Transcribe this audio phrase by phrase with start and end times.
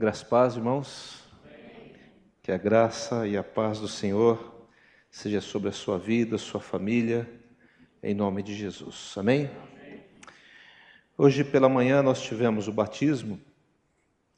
[0.00, 1.24] Graças paz, irmãos.
[2.40, 4.64] Que a graça e a paz do Senhor
[5.10, 7.28] seja sobre a sua vida, sua família,
[8.00, 9.14] em nome de Jesus.
[9.18, 9.50] Amém?
[11.16, 13.40] Hoje pela manhã nós tivemos o batismo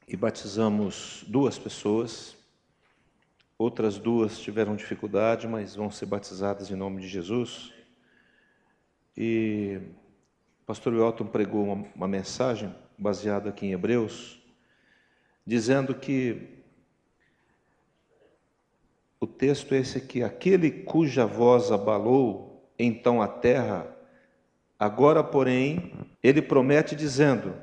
[0.07, 2.35] e batizamos duas pessoas.
[3.55, 7.71] Outras duas tiveram dificuldade, mas vão ser batizadas em nome de Jesus.
[9.15, 9.79] E
[10.63, 14.40] o pastor Welton pregou uma, uma mensagem baseada aqui em Hebreus
[15.51, 16.47] dizendo que
[19.19, 23.85] o texto é esse aqui: aquele cuja voz abalou então a terra,
[24.79, 25.91] agora, porém,
[26.23, 27.53] ele promete dizendo: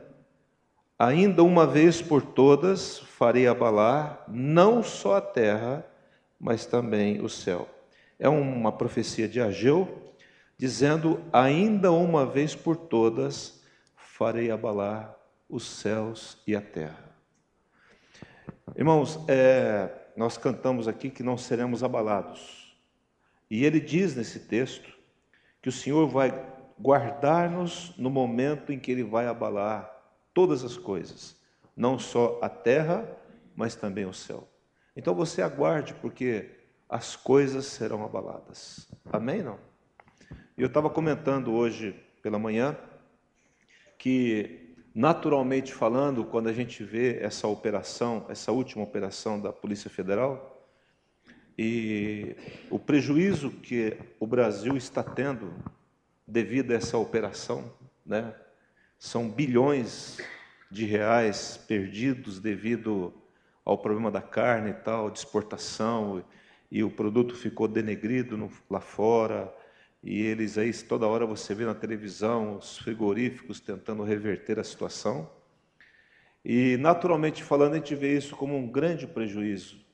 [0.99, 5.83] Ainda uma vez por todas farei abalar não só a terra,
[6.39, 7.67] mas também o céu.
[8.19, 10.13] É uma profecia de Ageu,
[10.59, 13.63] dizendo: Ainda uma vez por todas
[13.97, 15.17] farei abalar
[15.49, 17.08] os céus e a terra.
[18.77, 22.77] Irmãos, é, nós cantamos aqui que não seremos abalados.
[23.51, 24.93] E ele diz nesse texto
[25.63, 26.33] que o Senhor vai
[26.79, 29.91] guardar-nos no momento em que ele vai abalar
[30.33, 31.41] todas as coisas,
[31.77, 33.09] não só a terra,
[33.57, 34.49] mas também o céu.
[34.97, 36.51] Então você aguarde, porque
[36.89, 38.89] as coisas serão abaladas.
[39.13, 39.43] Amém?
[39.43, 39.59] Não?
[40.57, 42.77] Eu estava comentando hoje pela manhã
[43.99, 44.68] que
[44.99, 50.61] Naturalmente falando, quando a gente vê essa operação, essa última operação da Polícia Federal,
[51.57, 52.35] e
[52.69, 55.55] o prejuízo que o Brasil está tendo
[56.27, 57.73] devido a essa operação,
[58.05, 58.35] né?
[58.99, 60.19] São bilhões
[60.69, 63.15] de reais perdidos devido
[63.65, 66.25] ao problema da carne e tal, de exportação,
[66.73, 69.55] e o produto ficou denegrido lá fora,
[70.03, 75.29] e eles aí, toda hora você vê na televisão os frigoríficos tentando reverter a situação.
[76.45, 79.85] E, naturalmente falando, a gente vê isso como um grande prejuízo.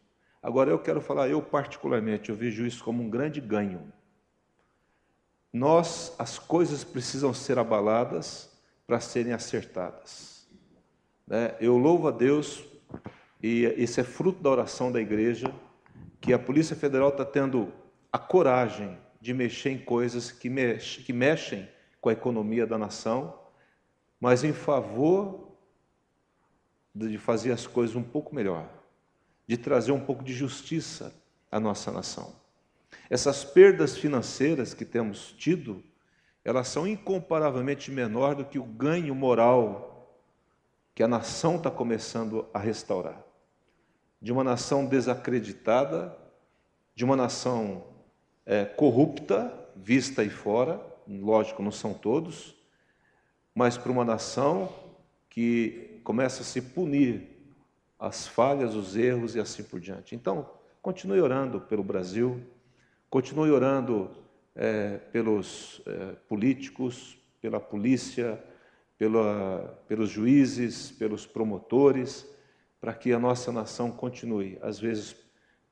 [0.42, 3.90] Agora, eu quero falar, eu particularmente, eu vejo isso como um grande ganho.
[5.50, 8.52] Nós, as coisas precisam ser abaladas
[8.86, 10.46] para serem acertadas.
[11.26, 11.54] Né?
[11.60, 12.62] Eu louvo a Deus,
[13.42, 15.52] e esse é fruto da oração da igreja,
[16.20, 17.72] que a Polícia Federal está tendo
[18.12, 21.66] a coragem de mexer em coisas que, mexe, que mexem
[21.98, 23.40] com a economia da nação,
[24.20, 25.56] mas em favor
[26.94, 28.68] de fazer as coisas um pouco melhor,
[29.46, 31.18] de trazer um pouco de justiça
[31.50, 32.36] à nossa nação.
[33.08, 35.82] Essas perdas financeiras que temos tido,
[36.44, 40.20] elas são incomparavelmente menor do que o ganho moral
[40.94, 43.24] que a nação está começando a restaurar.
[44.20, 46.14] De uma nação desacreditada,
[46.94, 47.93] de uma nação
[48.46, 52.54] é, corrupta, vista aí fora, lógico, não são todos,
[53.54, 54.72] mas para uma nação
[55.30, 57.34] que começa a se punir
[57.98, 60.14] as falhas, os erros e assim por diante.
[60.14, 60.48] Então,
[60.82, 62.42] continue orando pelo Brasil,
[63.08, 64.10] continue orando
[64.54, 68.42] é, pelos é, políticos, pela polícia,
[68.98, 72.26] pela, pelos juízes, pelos promotores,
[72.80, 75.16] para que a nossa nação continue, às vezes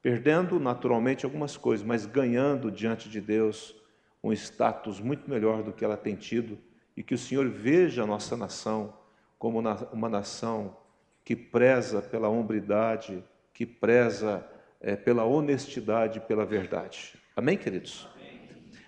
[0.02, 3.80] perdendo naturalmente algumas coisas, mas ganhando diante de Deus
[4.22, 6.58] um status muito melhor do que ela tem tido
[6.96, 8.98] e que o Senhor veja a nossa nação
[9.38, 9.60] como
[9.92, 10.76] uma nação
[11.24, 13.24] que preza pela hombridade,
[13.54, 14.46] que preza
[14.80, 17.14] é, pela honestidade, pela verdade.
[17.36, 18.08] Amém, queridos?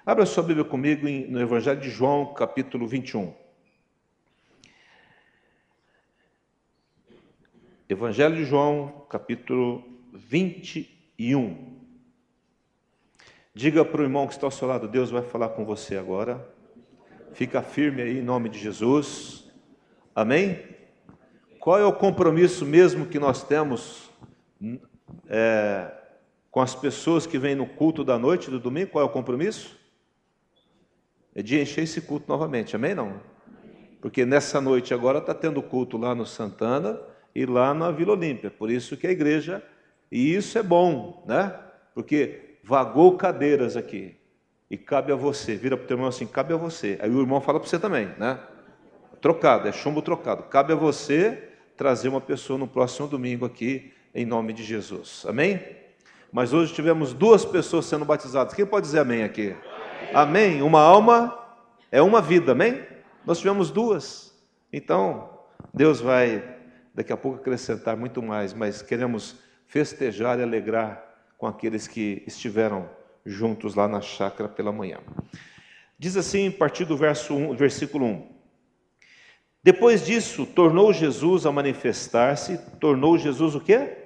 [0.05, 3.33] Abra sua Bíblia comigo no Evangelho de João, capítulo 21.
[7.89, 11.75] Evangelho de João, capítulo 21 e um.
[13.55, 16.45] Diga para o irmão que está ao seu lado, Deus vai falar com você agora.
[17.33, 19.51] Fica firme aí em nome de Jesus.
[20.15, 20.63] Amém?
[21.61, 24.11] Qual é o compromisso mesmo que nós temos
[25.29, 25.91] é,
[26.51, 28.91] com as pessoas que vêm no culto da noite do domingo?
[28.91, 29.79] Qual é o compromisso?
[31.35, 32.95] É de encher esse culto novamente, amém?
[32.95, 33.21] Não?
[34.01, 37.01] Porque nessa noite agora está tendo culto lá no Santana
[37.35, 38.51] e lá na Vila Olímpia.
[38.51, 39.65] Por isso que a igreja
[40.15, 41.53] e isso é bom, né?
[41.93, 44.17] Porque vagou cadeiras aqui.
[44.71, 45.57] E cabe a você.
[45.57, 46.97] Vira para o teu irmão assim: cabe a você.
[47.03, 48.39] Aí o irmão fala para você também, né?
[49.21, 50.45] Trocado, é chumbo trocado.
[50.45, 55.27] Cabe a você trazer uma pessoa no próximo domingo aqui, em nome de Jesus.
[55.29, 55.61] Amém?
[56.31, 58.55] Mas hoje tivemos duas pessoas sendo batizadas.
[58.55, 59.57] Quem pode dizer amém aqui?
[60.15, 60.63] Amém?
[60.63, 61.37] Uma alma
[61.91, 62.87] é uma vida, amém?
[63.27, 64.33] Nós tivemos duas.
[64.73, 65.41] Então,
[65.73, 66.41] Deus vai
[66.95, 71.05] daqui a pouco acrescentar muito mais, mas queremos festejar e alegrar
[71.37, 72.89] com aqueles que estiveram
[73.25, 74.99] juntos lá na chácara pela manhã.
[75.99, 78.29] Diz assim, a partir do verso 1, versículo 1:
[79.63, 83.99] Depois disso, tornou Jesus a manifestar-se, tornou Jesus o quê?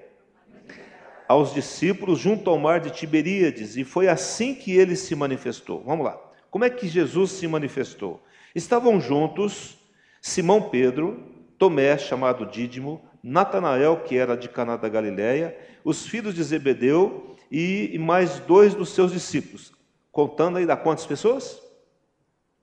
[1.27, 5.83] Aos discípulos junto ao mar de Tiberíades, e foi assim que ele se manifestou.
[5.85, 6.19] Vamos lá.
[6.51, 8.23] Como é que Jesus se manifestou?
[8.55, 9.77] Estavam juntos
[10.21, 11.23] Simão Pedro,
[11.59, 17.99] Tomé, chamado Dídimo, Natanael, que era de Caná da Galiléia, os filhos de Zebedeu e
[17.99, 19.73] mais dois dos seus discípulos.
[20.11, 21.63] Contando aí dá quantas pessoas?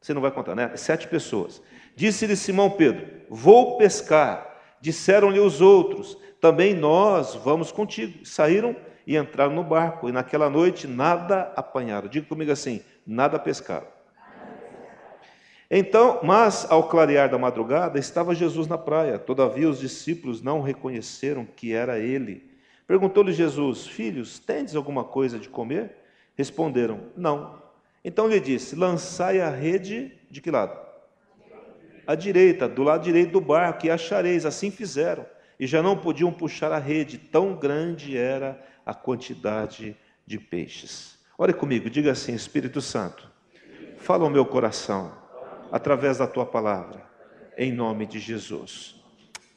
[0.02, 0.76] Você não vai contar, né?
[0.76, 1.62] Sete pessoas.
[1.96, 4.60] Disse-lhe Simão Pedro: Vou pescar.
[4.82, 8.26] Disseram-lhe os outros: Também nós vamos contigo.
[8.26, 8.76] Saíram
[9.06, 12.08] e entraram no barco, e naquela noite nada apanharam.
[12.08, 13.88] Diga comigo assim: nada pescaram.
[15.70, 19.18] Então, mas ao clarear da madrugada, estava Jesus na praia.
[19.18, 22.52] Todavia os discípulos não reconheceram que era ele.
[22.88, 25.96] Perguntou-lhe Jesus: Filhos, tendes alguma coisa de comer?
[26.36, 27.60] Responderam: Não.
[28.04, 30.80] Então lhe disse: Lançai a rede de que lado?
[32.06, 34.46] À direita, do lado direito do barco, e achareis.
[34.46, 35.26] Assim fizeram.
[35.60, 39.98] E já não podiam puxar a rede, tão grande era a quantidade
[40.28, 41.18] de peixes.
[41.40, 43.28] Ore comigo, diga assim: Espírito Santo,
[43.98, 45.25] fala ao meu coração
[45.72, 47.04] através da tua palavra,
[47.58, 49.02] em nome de Jesus.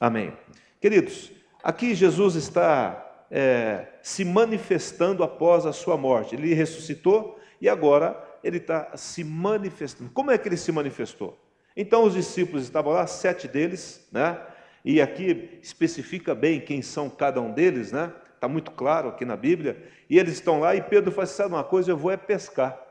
[0.01, 0.33] Amém.
[0.81, 1.33] Queridos,
[1.63, 6.35] aqui Jesus está é, se manifestando após a sua morte.
[6.35, 10.11] Ele ressuscitou e agora ele está se manifestando.
[10.11, 11.39] Como é que ele se manifestou?
[11.77, 14.41] Então os discípulos estavam lá, sete deles, né?
[14.85, 18.13] E aqui especifica bem quem são cada um deles, né?
[18.35, 19.83] Está muito claro aqui na Bíblia.
[20.09, 22.88] E eles estão lá e Pedro fala: sabe uma coisa, eu vou é pescar.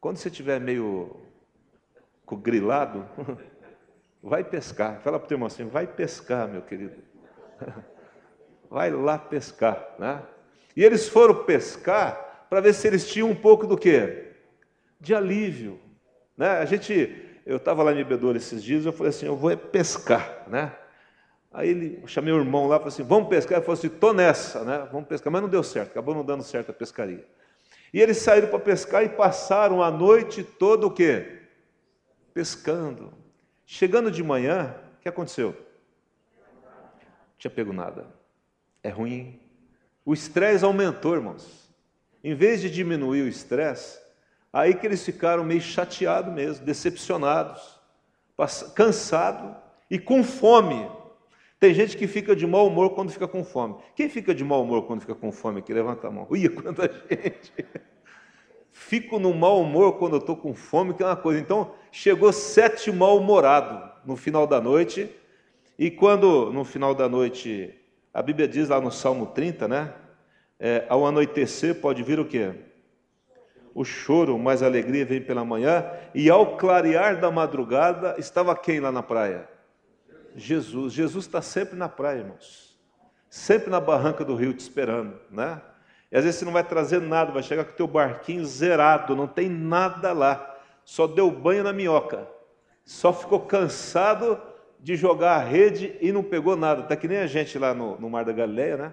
[0.00, 1.14] Quando você estiver meio
[2.36, 3.06] grilado,
[4.22, 5.00] vai pescar.
[5.00, 6.96] Fala para o teu irmão assim: vai pescar, meu querido.
[8.70, 9.96] Vai lá pescar.
[9.98, 10.22] Né?
[10.76, 14.28] E eles foram pescar para ver se eles tinham um pouco do quê?
[15.00, 15.80] De alívio.
[16.36, 16.48] Né?
[16.50, 19.56] A gente, eu estava lá em Bebedouro esses dias, eu falei assim: eu vou é
[19.56, 20.44] pescar.
[20.46, 20.72] Né?
[21.52, 23.58] Aí ele, chamei o irmão lá e falei assim: vamos pescar.
[23.58, 24.88] Ele falou assim: estou nessa, né?
[24.92, 25.32] vamos pescar.
[25.32, 27.26] Mas não deu certo, acabou não dando certo a pescaria.
[27.92, 31.42] E eles saíram para pescar e passaram a noite toda o quê?
[32.32, 33.12] Pescando.
[33.66, 35.56] Chegando de manhã, o que aconteceu?
[36.36, 38.06] Não tinha pego nada.
[38.82, 39.40] É ruim.
[40.04, 41.70] O estresse aumentou, irmãos.
[42.22, 43.98] Em vez de diminuir o estresse,
[44.52, 47.80] aí que eles ficaram meio chateados mesmo, decepcionados,
[48.74, 49.56] cansados
[49.90, 50.88] e com fome.
[51.60, 53.76] Tem gente que fica de mau humor quando fica com fome.
[53.94, 55.74] Quem fica de mau humor quando fica com fome aqui?
[55.74, 56.26] Levanta a mão.
[56.30, 57.52] Ui, quanta gente.
[58.72, 61.38] Fico no mau humor quando eu estou com fome, que é uma coisa.
[61.38, 65.10] Então, chegou sete mal-humorado no final da noite.
[65.78, 67.74] E quando, no final da noite,
[68.12, 69.92] a Bíblia diz lá no Salmo 30, né?
[70.58, 72.54] É, ao anoitecer pode vir o quê?
[73.74, 75.84] O choro, mas a alegria vem pela manhã.
[76.14, 79.46] E ao clarear da madrugada, estava quem lá na praia?
[80.36, 80.92] Jesus.
[80.92, 82.78] Jesus está sempre na praia, irmãos.
[83.28, 85.60] Sempre na barranca do rio te esperando, né?
[86.10, 89.14] E às vezes você não vai trazer nada, vai chegar com o teu barquinho zerado,
[89.14, 90.58] não tem nada lá.
[90.84, 92.26] Só deu banho na minhoca.
[92.84, 94.40] Só ficou cansado
[94.80, 96.82] de jogar a rede e não pegou nada.
[96.82, 98.92] Tá que nem a gente lá no, no Mar da Galileia, né?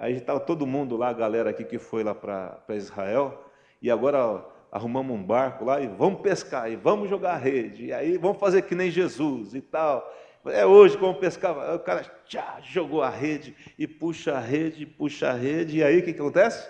[0.00, 3.44] Aí estava todo mundo lá, a galera aqui que foi lá para Israel,
[3.82, 4.42] e agora ó,
[4.72, 8.38] arrumamos um barco lá e vamos pescar, e vamos jogar a rede, e aí vamos
[8.38, 10.10] fazer que nem Jesus e tal.
[10.46, 11.74] É hoje como pescava.
[11.74, 15.98] O cara tchá, jogou a rede e puxa a rede, puxa a rede, e aí
[15.98, 16.68] o que, acontece?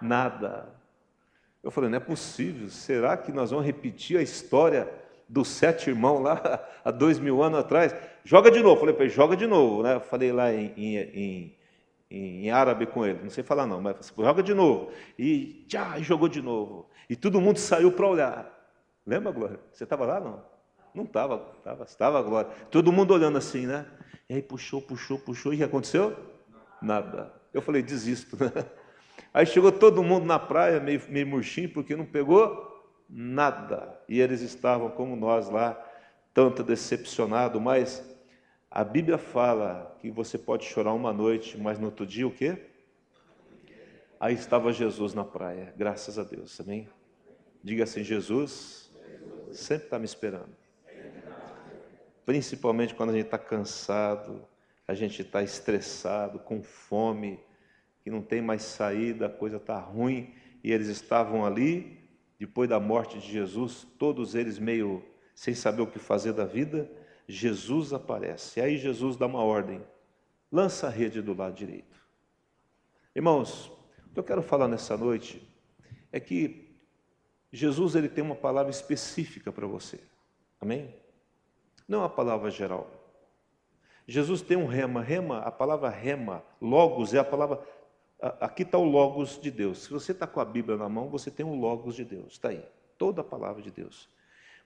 [0.00, 0.68] Nada.
[1.62, 2.68] Eu falei, não é possível.
[2.68, 4.88] Será que nós vamos repetir a história
[5.28, 7.94] dos sete irmãos lá há dois mil anos atrás?
[8.24, 8.80] Joga de novo.
[8.80, 9.82] Falei para ele, joga de novo.
[9.82, 10.00] Né?
[10.00, 11.56] Falei lá em, em,
[12.10, 14.90] em, em árabe com ele, não sei falar não, mas joga de novo.
[15.18, 16.88] E tchá, jogou de novo.
[17.10, 18.68] E todo mundo saiu para olhar.
[19.06, 19.60] Lembra, Glória?
[19.70, 20.51] Você estava lá, não?
[20.94, 22.50] Não estava, estava, estava a glória.
[22.70, 23.86] Todo mundo olhando assim, né?
[24.28, 26.16] E aí puxou, puxou, puxou, e o que aconteceu?
[26.80, 27.32] Nada.
[27.52, 28.36] Eu falei, desisto.
[28.42, 28.50] Né?
[29.32, 33.98] Aí chegou todo mundo na praia, meio, meio murchinho, porque não pegou nada.
[34.08, 35.82] E eles estavam como nós lá,
[36.34, 38.02] tanto decepcionados, mas
[38.70, 42.58] a Bíblia fala que você pode chorar uma noite, mas no outro dia o quê?
[44.20, 46.88] Aí estava Jesus na praia, graças a Deus, amém?
[47.62, 48.90] Diga assim: Jesus
[49.50, 50.61] sempre está me esperando
[52.24, 54.46] principalmente quando a gente está cansado,
[54.86, 57.40] a gente está estressado, com fome,
[58.02, 62.00] que não tem mais saída, a coisa está ruim, e eles estavam ali,
[62.38, 66.90] depois da morte de Jesus, todos eles meio sem saber o que fazer da vida,
[67.26, 68.58] Jesus aparece.
[68.58, 69.80] E aí Jesus dá uma ordem:
[70.50, 72.00] lança a rede do lado direito.
[73.14, 73.66] Irmãos,
[74.10, 75.42] o que eu quero falar nessa noite
[76.10, 76.76] é que
[77.52, 80.00] Jesus ele tem uma palavra específica para você.
[80.60, 81.01] Amém?
[81.92, 82.90] Não uma palavra geral.
[84.08, 87.60] Jesus tem um rema, rema, a palavra rema, logos é a palavra.
[88.40, 89.84] Aqui está o logos de Deus.
[89.84, 92.32] Se você está com a Bíblia na mão, você tem o logos de Deus.
[92.32, 92.64] Está aí,
[92.96, 94.08] toda a palavra de Deus.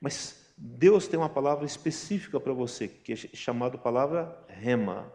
[0.00, 5.12] Mas Deus tem uma palavra específica para você, que é chamada palavra rema.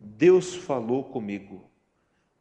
[0.00, 1.68] Deus falou comigo.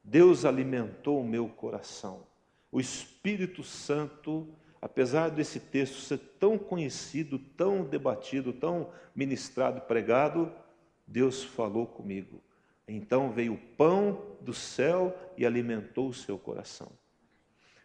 [0.04, 2.24] Deus alimentou o meu coração.
[2.72, 4.48] O Espírito Santo,
[4.86, 10.54] apesar desse texto ser tão conhecido, tão debatido, tão ministrado, pregado,
[11.08, 12.40] Deus falou comigo.
[12.88, 16.92] Então veio o pão do céu e alimentou o seu coração.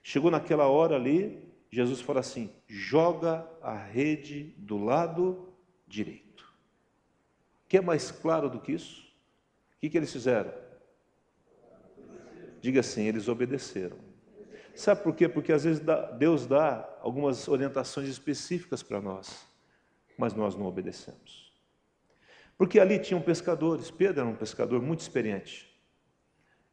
[0.03, 5.55] Chegou naquela hora ali, Jesus fala assim: joga a rede do lado
[5.89, 6.53] direito.
[7.67, 9.01] Que é mais claro do que isso?
[9.77, 10.53] O que, que eles fizeram?
[12.61, 14.10] Diga assim: eles obedeceram.
[14.81, 15.29] Sabe por quê?
[15.29, 15.83] Porque às vezes
[16.17, 19.47] Deus dá algumas orientações específicas para nós,
[20.17, 21.53] mas nós não obedecemos.
[22.57, 25.71] Porque ali tinham pescadores, Pedro era um pescador muito experiente.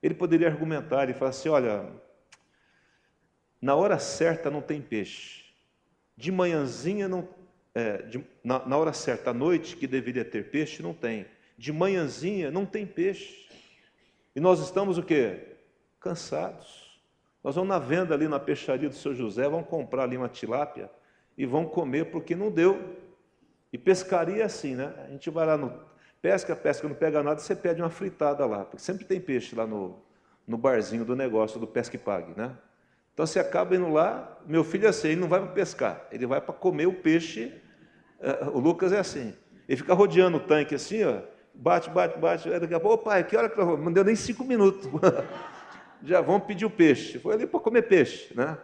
[0.01, 1.85] Ele poderia argumentar e falar assim: olha,
[3.61, 5.43] na hora certa não tem peixe,
[6.15, 7.27] de manhãzinha não.
[7.75, 11.25] É, de, na, na hora certa, à noite, que deveria ter peixe, não tem.
[11.57, 13.49] De manhãzinha não tem peixe.
[14.33, 15.57] E nós estamos o quê?
[15.99, 16.86] Cansados.
[17.47, 20.91] Nós vamos na venda ali na peixaria do seu José, vamos comprar ali uma tilápia
[21.37, 22.97] e vamos comer porque não deu.
[23.71, 24.93] E pescaria é assim, né?
[25.05, 25.71] A gente vai lá no.
[26.21, 29.65] Pesca, pesca, não pega nada, você pede uma fritada lá, porque sempre tem peixe lá
[29.65, 29.97] no,
[30.45, 32.51] no barzinho do negócio do Pesque Pague, né?
[33.13, 36.25] Então você acaba indo lá, meu filho é assim, ele não vai para pescar, ele
[36.25, 37.53] vai para comer o peixe.
[38.19, 39.33] Uh, o Lucas é assim,
[39.69, 41.21] ele fica rodeando o tanque assim, ó,
[41.53, 44.43] bate, bate, bate, daqui a pouco, pai, que hora que eu Não deu nem cinco
[44.43, 44.85] minutos.
[46.03, 47.19] Já vão pedir o peixe.
[47.19, 48.57] Foi ali para comer peixe, né?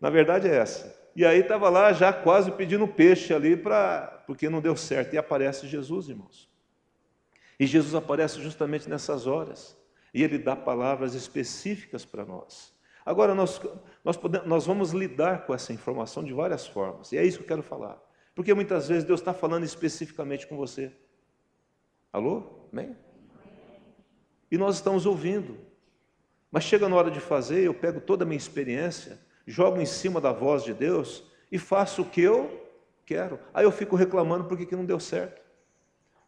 [0.00, 0.94] Na verdade é essa.
[1.14, 5.14] E aí estava lá já quase pedindo peixe ali para porque não deu certo.
[5.14, 6.50] E aparece Jesus, irmãos.
[7.58, 9.76] E Jesus aparece justamente nessas horas.
[10.12, 12.74] E ele dá palavras específicas para nós.
[13.04, 13.60] Agora, nós,
[14.04, 17.12] nós, podemos, nós vamos lidar com essa informação de várias formas.
[17.12, 18.02] E é isso que eu quero falar.
[18.34, 20.92] Porque muitas vezes Deus está falando especificamente com você.
[22.12, 22.66] Alô?
[22.72, 22.96] Amém?
[24.50, 25.56] E nós estamos ouvindo.
[26.56, 30.22] Mas chega na hora de fazer, eu pego toda a minha experiência jogo em cima
[30.22, 31.22] da voz de Deus
[31.52, 32.66] e faço o que eu
[33.04, 33.38] quero.
[33.52, 35.42] Aí eu fico reclamando por que, que não deu certo,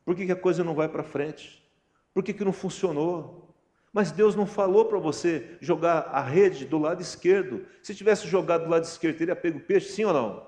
[0.04, 1.66] por que, que a coisa não vai para frente,
[2.12, 3.54] por que, que não funcionou.
[3.90, 7.64] Mas Deus não falou para você jogar a rede do lado esquerdo.
[7.82, 10.46] Se tivesse jogado do lado esquerdo, teria pego peixe, sim ou não?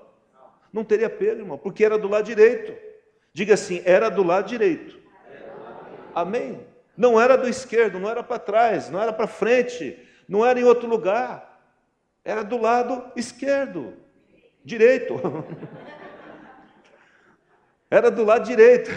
[0.71, 2.71] Não teria pego, irmão, porque era do lado direito.
[3.33, 4.99] Diga assim: era do lado direito.
[6.13, 6.70] Amém?
[7.01, 9.97] Não era do esquerdo, não era para trás, não era para frente,
[10.29, 11.59] não era em outro lugar.
[12.23, 13.95] Era do lado esquerdo,
[14.63, 15.15] direito.
[17.89, 18.89] Era do lado direito.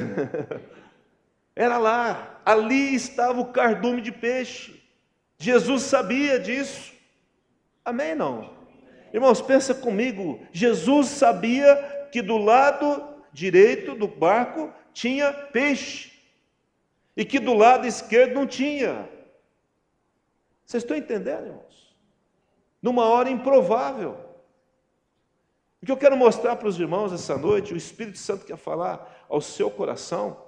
[1.57, 2.41] Era lá.
[2.45, 4.81] Ali estava o cardume de peixe.
[5.37, 6.93] Jesus sabia disso.
[7.85, 8.15] Amém?
[8.15, 8.55] Não?
[9.13, 10.47] Irmãos, pensa comigo.
[10.53, 16.14] Jesus sabia que do lado direito do barco tinha peixe.
[17.17, 19.09] E que do lado esquerdo não tinha.
[20.65, 21.75] Vocês estão entendendo, irmãos?
[22.85, 24.15] numa hora improvável.
[25.81, 29.25] O que eu quero mostrar para os irmãos essa noite, o Espírito Santo quer falar
[29.27, 30.45] ao seu coração,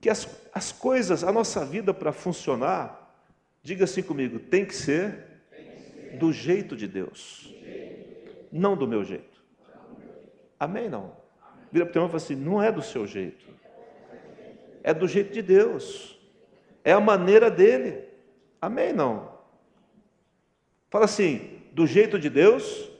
[0.00, 3.14] que as, as coisas, a nossa vida para funcionar,
[3.62, 5.42] diga assim comigo, tem que ser
[6.18, 7.54] do jeito de Deus,
[8.50, 9.44] não do meu jeito.
[10.58, 10.88] Amém?
[10.88, 11.14] Não.
[11.70, 13.44] Vira para o teu irmão e fala assim: não é do seu jeito,
[14.82, 16.18] é do jeito de Deus,
[16.84, 18.08] é a maneira dele.
[18.60, 18.92] Amém?
[18.92, 19.38] Não.
[20.88, 22.90] Fala assim: do jeito de Deus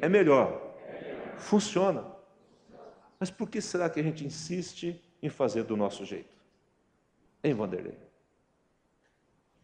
[0.00, 0.74] é melhor.
[1.36, 2.04] Funciona.
[3.18, 6.36] Mas por que será que a gente insiste em fazer do nosso jeito?
[7.42, 7.98] Em Vanderlei.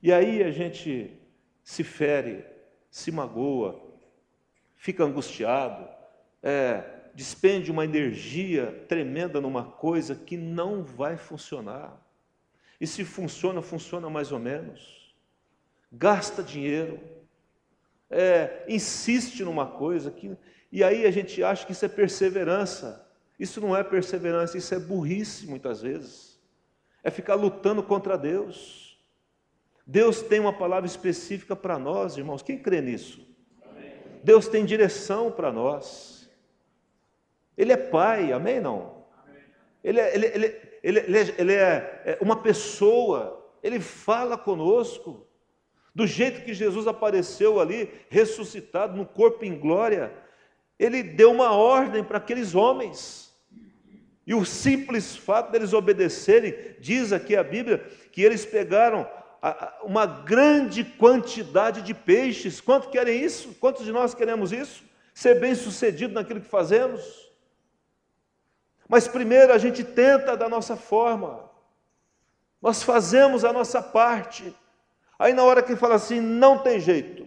[0.02, 1.18] E aí a gente
[1.62, 2.44] se fere,
[2.90, 3.82] se magoa,
[4.76, 5.88] fica angustiado,
[6.42, 12.00] é, despende uma energia tremenda numa coisa que não vai funcionar.
[12.80, 15.14] E se funciona, funciona mais ou menos.
[15.92, 17.00] Gasta dinheiro,
[18.10, 20.36] é, insiste numa coisa que,
[20.70, 23.04] e aí a gente acha que isso é perseverança.
[23.38, 26.40] Isso não é perseverança, isso é burrice muitas vezes.
[27.02, 28.98] É ficar lutando contra Deus.
[29.86, 32.42] Deus tem uma palavra específica para nós, irmãos.
[32.42, 33.26] Quem crê nisso?
[34.22, 36.13] Deus tem direção para nós.
[37.56, 38.60] Ele é pai, amém?
[38.60, 39.04] Não?
[39.82, 45.26] Ele, é, ele, ele, ele, ele, é, é, é uma pessoa, ele fala conosco.
[45.94, 50.12] Do jeito que Jesus apareceu ali, ressuscitado no corpo em glória,
[50.78, 53.32] ele deu uma ordem para aqueles homens.
[54.26, 57.78] E o simples fato deles obedecerem, diz aqui a Bíblia,
[58.10, 59.08] que eles pegaram
[59.82, 62.60] uma grande quantidade de peixes.
[62.60, 63.54] Quanto querem isso?
[63.60, 64.82] Quantos de nós queremos isso?
[65.12, 67.23] Ser bem sucedido naquilo que fazemos?
[68.94, 71.50] Mas primeiro a gente tenta da nossa forma,
[72.62, 74.54] nós fazemos a nossa parte.
[75.18, 77.26] Aí na hora que fala assim, não tem jeito,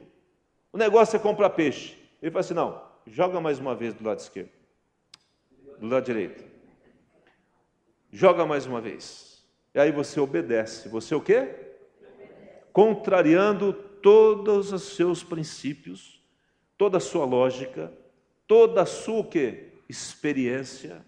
[0.72, 1.98] o negócio é comprar peixe.
[2.22, 4.50] Ele fala assim: não, joga mais uma vez do lado esquerdo,
[5.78, 6.42] do lado direito.
[8.14, 9.46] Joga mais uma vez.
[9.76, 10.88] E aí você obedece.
[10.88, 11.54] Você o quê?
[12.72, 16.24] Contrariando todos os seus princípios,
[16.78, 17.92] toda a sua lógica,
[18.48, 19.74] toda a sua o quê?
[19.90, 21.06] experiência,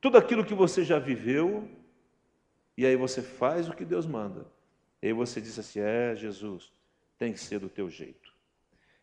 [0.00, 1.68] tudo aquilo que você já viveu,
[2.76, 4.46] e aí você faz o que Deus manda.
[5.02, 6.72] E aí você diz assim: é, Jesus,
[7.18, 8.32] tem que ser do teu jeito.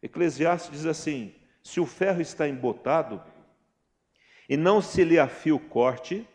[0.02, 3.22] Eclesiastes diz assim: se o ferro está embotado
[4.48, 6.28] e não se lhe afia o corte,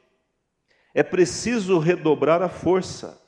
[0.93, 3.21] é preciso redobrar a força.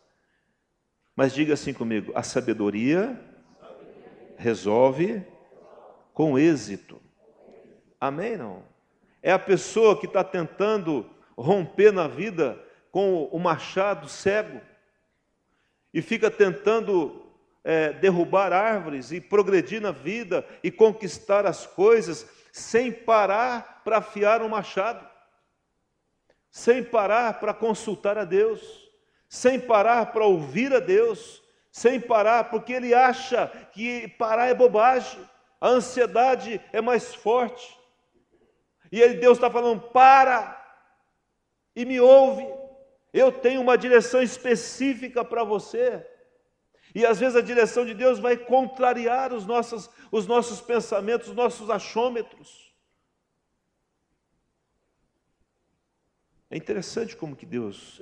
[1.14, 3.18] Mas diga assim comigo: a sabedoria
[4.36, 5.24] resolve
[6.12, 7.00] com êxito.
[8.00, 8.36] Amém?
[8.36, 8.64] Não?
[9.22, 12.58] É a pessoa que está tentando romper na vida
[12.90, 14.60] com o machado cego
[15.92, 17.22] e fica tentando
[17.64, 24.42] é, derrubar árvores e progredir na vida e conquistar as coisas sem parar para afiar
[24.42, 25.06] um machado,
[26.50, 28.60] sem parar para consultar a Deus,
[29.28, 35.18] sem parar para ouvir a Deus, sem parar porque ele acha que parar é bobagem,
[35.58, 37.78] a ansiedade é mais forte.
[38.90, 40.61] E ele, Deus está falando: para,
[41.74, 42.46] e me ouve.
[43.12, 46.06] Eu tenho uma direção específica para você.
[46.94, 51.34] E às vezes a direção de Deus vai contrariar os nossos, os nossos pensamentos, os
[51.34, 52.72] nossos achômetros.
[56.50, 58.00] É interessante como que Deus.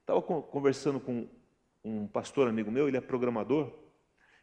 [0.00, 1.28] Estava conversando com
[1.84, 3.72] um pastor amigo meu, ele é programador.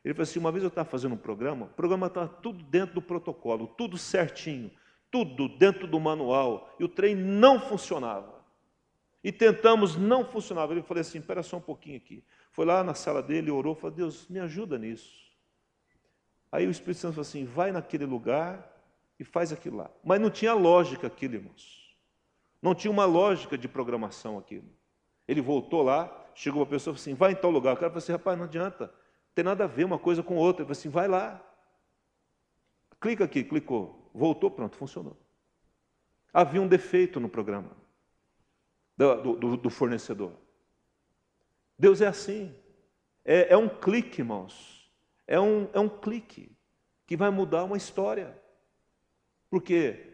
[0.03, 2.95] Ele falou assim: uma vez eu estava fazendo um programa, o programa estava tudo dentro
[2.95, 4.69] do protocolo, tudo certinho,
[5.09, 8.34] tudo dentro do manual, e o trem não funcionava
[9.25, 10.71] e tentamos, não funcionava.
[10.71, 12.23] Ele falou assim: espera só um pouquinho aqui.
[12.51, 15.11] Foi lá na sala dele, orou, falou: Deus, me ajuda nisso.
[16.51, 18.71] Aí o Espírito Santo falou assim: vai naquele lugar
[19.19, 19.89] e faz aquilo lá.
[20.03, 21.97] Mas não tinha lógica aquilo, irmãos.
[22.61, 24.69] Não tinha uma lógica de programação aquilo.
[25.27, 27.73] Ele voltou lá, chegou uma pessoa e falou assim: vai em tal lugar.
[27.73, 28.93] O cara falou assim: rapaz, não adianta,
[29.33, 30.61] tem nada a ver uma coisa com outra.
[30.61, 31.43] Ele falou assim: vai lá.
[33.01, 34.07] Clica aqui, clicou.
[34.13, 35.17] Voltou, pronto, funcionou.
[36.31, 37.84] Havia um defeito no programa
[38.97, 40.31] do, do, do fornecedor.
[41.77, 42.55] Deus é assim.
[43.23, 44.89] É, é, um clique, irmãos.
[45.27, 46.55] É um, é um clique
[47.05, 48.39] que vai mudar uma história.
[49.49, 50.11] Porque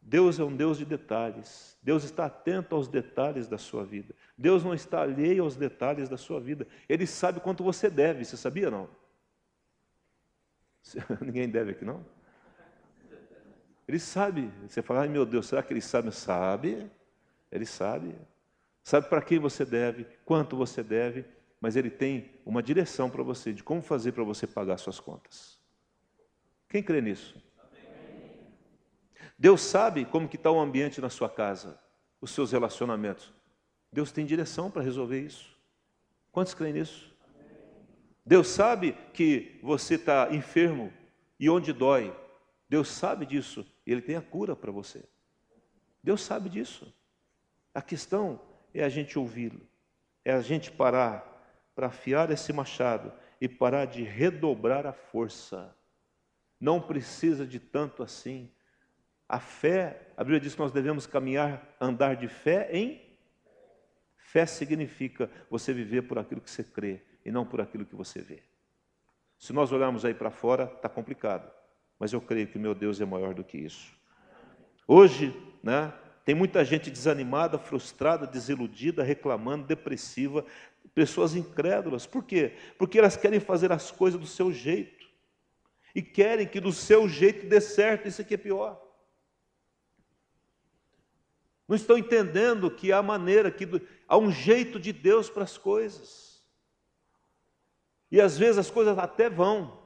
[0.00, 1.76] Deus é um Deus de detalhes.
[1.82, 4.14] Deus está atento aos detalhes da sua vida.
[4.36, 6.66] Deus não está alheio aos detalhes da sua vida.
[6.88, 8.24] Ele sabe quanto você deve.
[8.24, 8.88] Você sabia não?
[11.20, 12.04] Ninguém deve aqui não?
[13.86, 14.50] Ele sabe.
[14.66, 16.10] Você fala, ai meu Deus, será que ele sabe?
[16.12, 16.90] Sabe.
[17.56, 18.14] Ele sabe.
[18.84, 21.24] Sabe para quem você deve, quanto você deve,
[21.60, 25.58] mas ele tem uma direção para você de como fazer para você pagar suas contas.
[26.68, 27.42] Quem crê nisso?
[29.38, 31.78] Deus sabe como que está o ambiente na sua casa,
[32.20, 33.32] os seus relacionamentos.
[33.92, 35.56] Deus tem direção para resolver isso.
[36.30, 37.14] Quantos creem nisso?
[38.24, 40.92] Deus sabe que você está enfermo
[41.40, 42.14] e onde dói.
[42.68, 45.04] Deus sabe disso Ele tem a cura para você.
[46.02, 46.92] Deus sabe disso.
[47.76, 48.40] A questão
[48.72, 49.60] é a gente ouvi-lo,
[50.24, 51.30] é a gente parar
[51.74, 55.76] para afiar esse machado e parar de redobrar a força.
[56.58, 58.50] Não precisa de tanto assim.
[59.28, 63.04] A fé, a Bíblia diz que nós devemos caminhar, andar de fé em
[64.16, 68.22] fé significa você viver por aquilo que você crê e não por aquilo que você
[68.22, 68.42] vê.
[69.38, 71.52] Se nós olharmos aí para fora, está complicado,
[71.98, 73.94] mas eu creio que meu Deus é maior do que isso.
[74.88, 75.30] Hoje,
[75.62, 75.92] né,
[76.26, 80.44] tem muita gente desanimada, frustrada, desiludida, reclamando, depressiva,
[80.92, 82.04] pessoas incrédulas.
[82.04, 82.56] Por quê?
[82.76, 85.06] Porque elas querem fazer as coisas do seu jeito.
[85.94, 88.82] E querem que do seu jeito dê certo, isso aqui é pior.
[91.68, 93.64] Não estão entendendo que há maneira, que
[94.08, 96.44] há um jeito de Deus para as coisas.
[98.10, 99.80] E às vezes as coisas até vão,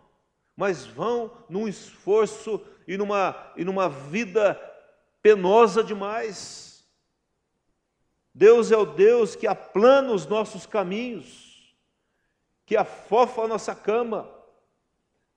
[0.56, 4.58] mas vão num esforço e numa, e numa vida
[5.22, 6.84] penosa demais.
[8.34, 11.74] Deus é o Deus que aplana os nossos caminhos,
[12.64, 14.30] que afofa a nossa cama.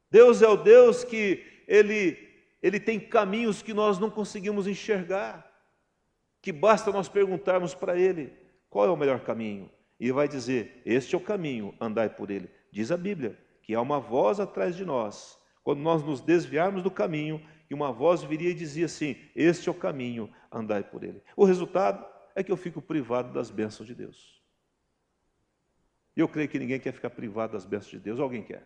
[0.10, 2.18] Deus é o Deus que ele,
[2.62, 5.52] ele tem caminhos que nós não conseguimos enxergar.
[6.42, 8.34] que basta nós perguntarmos para Ele
[8.70, 9.72] qual é o melhor caminho.
[9.98, 12.50] E Ele vai dizer: Este é o caminho, andai por ele.
[12.70, 15.40] Diz a Bíblia que há uma voz atrás de nós.
[15.64, 19.72] Quando nós nos desviarmos do caminho, que uma voz viria e dizia assim: Este é
[19.72, 21.22] o caminho, andai por ele.
[21.36, 24.42] O resultado é que eu fico privado das bênçãos de Deus.
[26.16, 28.20] E eu creio que ninguém quer ficar privado das bênçãos de Deus.
[28.20, 28.64] Alguém quer?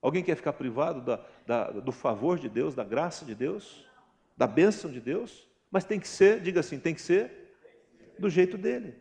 [0.00, 3.86] Alguém quer ficar privado da, da, do favor de Deus, da graça de Deus,
[4.36, 5.48] da bênção de Deus?
[5.70, 7.54] Mas tem que ser, diga assim, tem que ser
[8.18, 8.94] do jeito dele.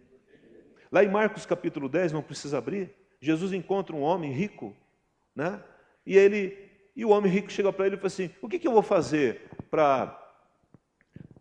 [0.92, 4.76] Lá em Marcos capítulo 10, não precisa abrir, Jesus encontra um homem rico,
[5.36, 5.64] né?
[6.06, 8.68] E ele e o homem rico chega para ele e fala assim: "O que, que
[8.68, 10.18] eu vou fazer para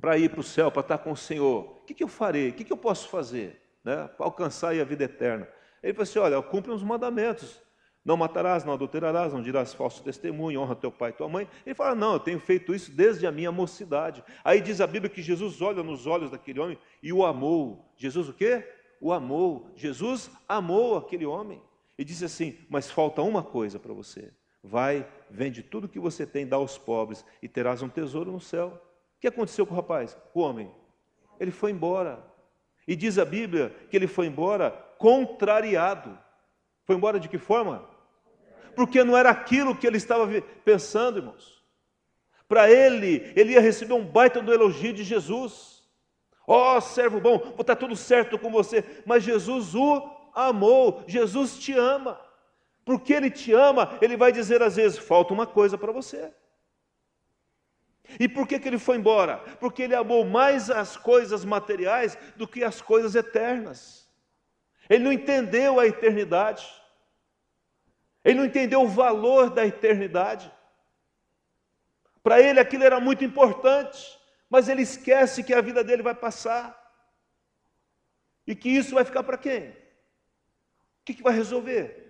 [0.01, 1.79] para ir para o céu, para estar com o Senhor?
[1.83, 2.49] O que, que eu farei?
[2.49, 4.09] O que, que eu posso fazer, né?
[4.17, 5.49] Para alcançar a vida eterna?"
[5.83, 7.63] Ele falou assim: "Olha, cumpre os mandamentos.
[8.05, 11.47] Não matarás, não adulterarás, não dirás falso testemunho, honra teu pai e tua mãe.
[11.67, 14.25] Ele fala: Não, eu tenho feito isso desde a minha mocidade.
[14.43, 17.93] Aí diz a Bíblia que Jesus olha nos olhos daquele homem e o amou.
[17.97, 18.67] Jesus o quê?
[19.01, 19.71] O amou.
[19.77, 21.61] Jesus amou aquele homem.
[21.99, 24.33] E disse assim: Mas falta uma coisa para você.
[24.62, 28.81] Vai, vende tudo que você tem, dá aos pobres e terás um tesouro no céu.
[29.16, 30.70] O que aconteceu com o rapaz, com o homem?
[31.38, 32.23] Ele foi embora.
[32.87, 36.18] E diz a Bíblia que ele foi embora contrariado.
[36.85, 37.88] Foi embora de que forma?
[38.75, 40.29] Porque não era aquilo que ele estava
[40.64, 41.62] pensando, irmãos.
[42.46, 45.88] Para ele, ele ia receber um baita do elogio de Jesus.
[46.46, 48.85] Ó oh, servo bom, vou estar tudo certo com você.
[49.07, 50.03] Mas Jesus o
[50.35, 52.20] amou, Jesus te ama.
[52.90, 56.35] Porque ele te ama, ele vai dizer às vezes: falta uma coisa para você.
[58.18, 59.38] E por que, que ele foi embora?
[59.61, 64.11] Porque ele amou mais as coisas materiais do que as coisas eternas.
[64.88, 66.68] Ele não entendeu a eternidade.
[68.24, 70.53] Ele não entendeu o valor da eternidade.
[72.24, 76.76] Para ele aquilo era muito importante, mas ele esquece que a vida dele vai passar.
[78.48, 79.68] E que isso vai ficar para quem?
[79.68, 79.74] O
[81.05, 82.10] que, que vai resolver?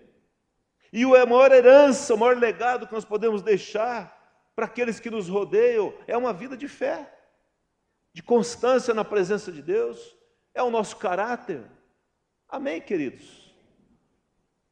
[0.92, 4.18] E a maior herança, o maior legado que nós podemos deixar
[4.54, 7.12] para aqueles que nos rodeiam é uma vida de fé,
[8.12, 10.16] de constância na presença de Deus,
[10.52, 11.64] é o nosso caráter.
[12.48, 13.54] Amém, queridos?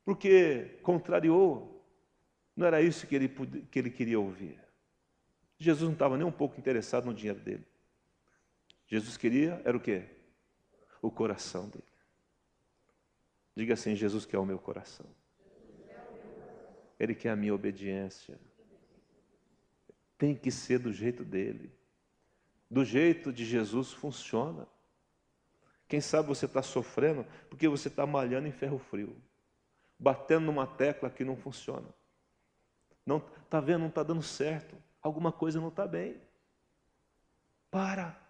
[0.05, 1.85] Porque contrariou,
[2.57, 3.29] não era isso que ele,
[3.71, 4.59] que ele queria ouvir.
[5.59, 7.67] Jesus não estava nem um pouco interessado no dinheiro dele.
[8.87, 10.05] Jesus queria, era o quê?
[11.01, 11.85] O coração dele.
[13.55, 15.07] Diga assim: Jesus quer o meu coração.
[16.99, 18.39] Ele quer a minha obediência.
[20.17, 21.73] Tem que ser do jeito dele.
[22.71, 24.67] Do jeito de Jesus funciona.
[25.87, 29.17] Quem sabe você está sofrendo porque você está malhando em ferro frio,
[29.99, 31.89] batendo numa tecla que não funciona.
[33.07, 33.81] Não está vendo?
[33.81, 34.77] Não está dando certo.
[35.01, 36.21] Alguma coisa não está bem.
[37.71, 38.21] Para,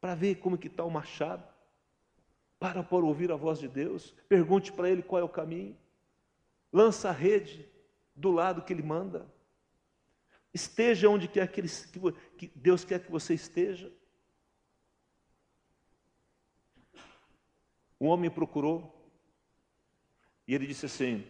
[0.00, 1.44] para ver como que está o machado.
[2.58, 4.12] Para por ouvir a voz de Deus.
[4.28, 5.76] Pergunte para Ele qual é o caminho.
[6.72, 7.68] Lança a rede
[8.14, 9.26] do lado que Ele manda.
[10.52, 11.68] Esteja onde quer que, ele,
[12.38, 13.92] que Deus quer que você esteja.
[18.00, 18.96] Um homem procurou
[20.46, 21.26] e ele disse assim: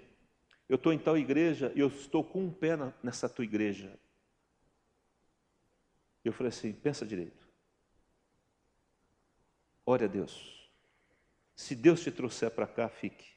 [0.68, 3.98] Eu estou em tal igreja e eu estou com um pé nessa tua igreja.
[6.24, 7.48] Eu falei assim: pensa direito.
[9.84, 10.70] Ore a Deus.
[11.54, 13.35] Se Deus te trouxer para cá, fique.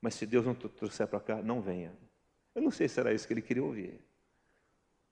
[0.00, 1.92] Mas se Deus não trouxer para cá, não venha.
[2.54, 4.00] Eu não sei se era isso que ele queria ouvir.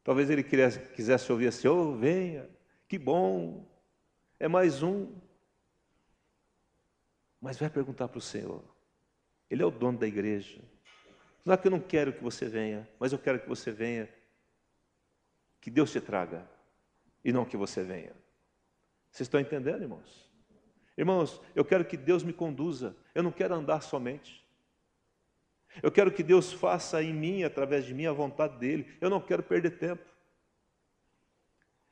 [0.03, 2.49] Talvez ele quisesse ouvir assim: oh, venha,
[2.89, 3.67] que bom,
[4.39, 5.13] é mais um.
[7.41, 8.65] Mas vai perguntar para o Senhor.
[9.51, 10.61] Ele é o dono da igreja.
[11.45, 14.09] Não é que eu não quero que você venha, mas eu quero que você venha.
[15.61, 16.49] Que Deus te traga
[17.25, 18.13] e não que você venha.
[19.11, 20.31] Vocês estão entendendo, irmãos?
[20.97, 22.97] Irmãos, eu quero que Deus me conduza.
[23.15, 24.45] Eu não quero andar somente.
[25.83, 28.87] Eu quero que Deus faça em mim, através de mim, a vontade dele.
[29.01, 30.03] Eu não quero perder tempo.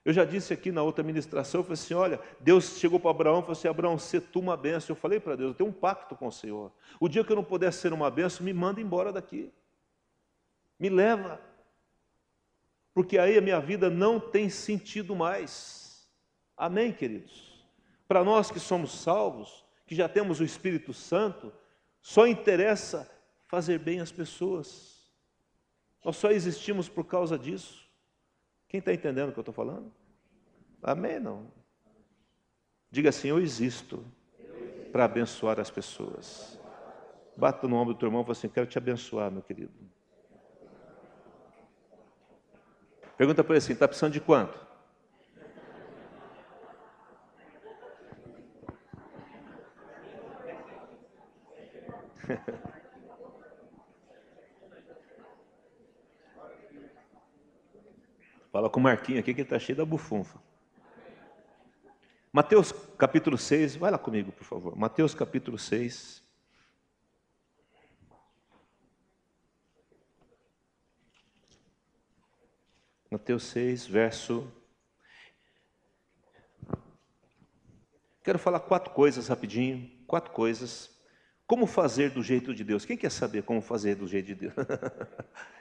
[0.05, 3.39] Eu já disse aqui na outra ministração, eu falei assim: olha, Deus chegou para Abraão
[3.39, 4.95] e falou assim: Abraão, se tu uma benção.
[4.95, 6.73] Eu falei para Deus: eu tenho um pacto com o Senhor.
[7.01, 9.53] O dia que eu não puder ser uma benção, me manda embora daqui.
[10.79, 11.41] Me leva.
[12.95, 16.09] Porque aí a minha vida não tem sentido mais.
[16.57, 17.67] Amém, queridos?
[18.07, 21.53] Para nós que somos salvos, que já temos o Espírito Santo,
[22.01, 23.11] só interessa
[23.47, 24.97] fazer bem às pessoas.
[26.05, 27.87] Nós só existimos por causa disso.
[28.69, 29.93] Quem está entendendo o que eu estou falando?
[30.83, 31.19] Amém?
[31.19, 31.51] Não.
[32.91, 34.05] Diga assim: Eu existo
[34.93, 36.59] para abençoar as pessoas.
[37.37, 39.73] Bata no ombro do teu irmão e fala assim: Quero te abençoar, meu querido.
[43.17, 44.67] Pergunta para ele assim: Está precisando de quanto?
[58.57, 60.39] Fala com o Marquinho aqui que está cheio da bufunfa.
[62.33, 64.75] Mateus capítulo 6, vai lá comigo, por favor.
[64.75, 66.23] Mateus capítulo 6.
[73.11, 74.51] Mateus 6, verso.
[78.25, 80.99] Quero falar quatro coisas rapidinho, quatro coisas.
[81.47, 82.87] Como fazer do jeito de Deus?
[82.87, 84.55] Quem quer saber como fazer do jeito de Deus?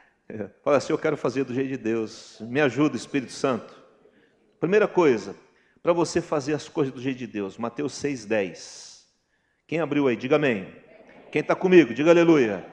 [0.63, 2.37] Fala assim, eu quero fazer do jeito de Deus.
[2.41, 3.75] Me ajuda, Espírito Santo.
[4.59, 5.35] Primeira coisa,
[5.83, 7.57] para você fazer as coisas do jeito de Deus.
[7.57, 9.03] Mateus 6,10.
[9.67, 10.15] Quem abriu aí?
[10.15, 10.67] Diga amém.
[11.31, 11.93] Quem está comigo?
[11.93, 12.65] Diga aleluia.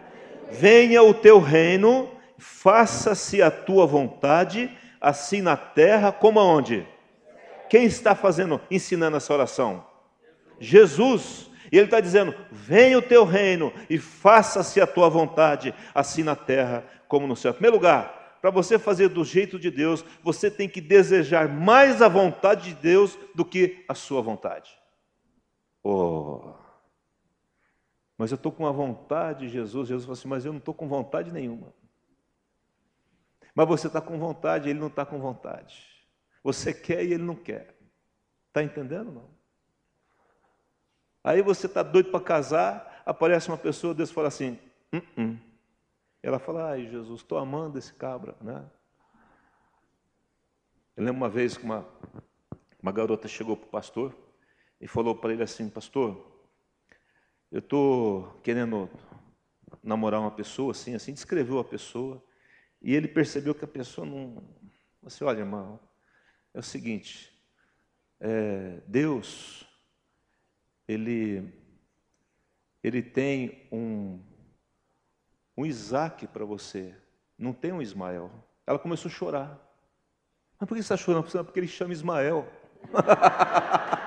[0.50, 6.86] Venha o teu reino, faça-se a tua vontade, assim na terra como aonde?
[7.68, 9.86] Quem está fazendo, ensinando essa oração?
[10.58, 11.50] Jesus.
[11.72, 16.36] E ele está dizendo: Venha o teu reino e faça-se a tua vontade, assim na
[16.36, 17.50] terra como no céu.
[17.50, 22.02] Em primeiro lugar, para você fazer do jeito de Deus, você tem que desejar mais
[22.02, 24.78] a vontade de Deus do que a sua vontade.
[25.82, 26.52] Oh.
[28.18, 29.88] Mas eu estou com a vontade de Jesus.
[29.88, 31.72] Jesus falou assim: Mas eu não estou com vontade nenhuma.
[33.54, 35.86] Mas você está com vontade, ele não está com vontade.
[36.44, 37.74] Você quer e ele não quer.
[38.48, 39.10] Está entendendo?
[39.10, 39.31] Não?
[41.24, 44.58] Aí você está doido para casar, aparece uma pessoa, Deus fala assim:
[44.92, 45.38] uh -uh.
[46.22, 48.64] Ela fala, ai Jesus, estou amando esse cabra, né?
[50.96, 51.86] Eu lembro uma vez que uma,
[52.80, 54.14] uma garota chegou para o pastor
[54.80, 56.32] e falou para ele assim, pastor,
[57.50, 58.88] eu estou querendo
[59.82, 62.22] namorar uma pessoa, assim, assim, descreveu a pessoa,
[62.80, 64.42] e ele percebeu que a pessoa não.
[65.02, 65.80] Você, olha, irmão,
[66.54, 67.32] é o seguinte,
[68.20, 69.66] é, Deus,
[70.92, 71.52] ele,
[72.82, 74.20] ele tem um,
[75.56, 76.94] um Isaac para você,
[77.38, 78.30] não tem um Ismael.
[78.66, 79.58] Ela começou a chorar.
[80.58, 81.24] Mas por que você está chorando?
[81.44, 82.46] Porque ele chama Ismael.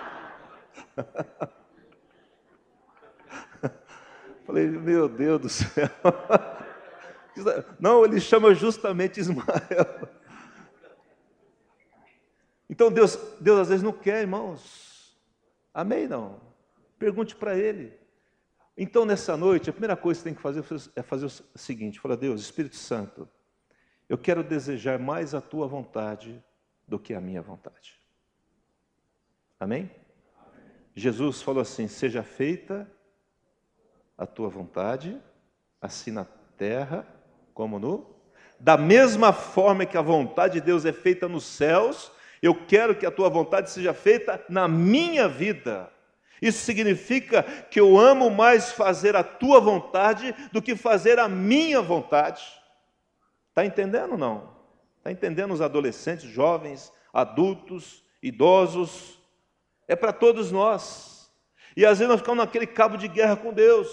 [4.46, 5.90] Falei, meu Deus do céu.
[7.80, 9.44] Não, ele chama justamente Ismael.
[12.70, 15.16] Então Deus, Deus às vezes não quer, irmãos.
[15.74, 16.08] Amém?
[16.08, 16.40] Não.
[16.98, 17.94] Pergunte para ele.
[18.78, 22.00] Então, nessa noite, a primeira coisa que você tem que fazer é fazer o seguinte:
[22.00, 23.28] fala, Deus, Espírito Santo,
[24.10, 26.44] eu quero desejar mais a tua vontade
[26.88, 28.00] do que a minha vontade.
[29.60, 29.90] Amém?
[30.94, 32.90] Jesus falou assim: seja feita
[34.18, 35.22] a tua vontade,
[35.82, 36.26] assim na
[36.58, 37.08] terra
[37.54, 38.16] como no.
[38.60, 43.06] Da mesma forma que a vontade de Deus é feita nos céus, eu quero que
[43.06, 45.92] a tua vontade seja feita na minha vida.
[46.42, 51.82] Isso significa que eu amo mais fazer a tua vontade do que fazer a minha
[51.82, 52.44] vontade.
[53.50, 54.56] Está entendendo não?
[54.98, 59.20] Está entendendo os adolescentes, jovens, adultos, idosos?
[59.88, 61.32] É para todos nós.
[61.78, 63.88] E às vezes nós ficamos naquele cabo de guerra com Deus.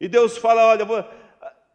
[0.00, 1.04] E Deus fala: olha, vou...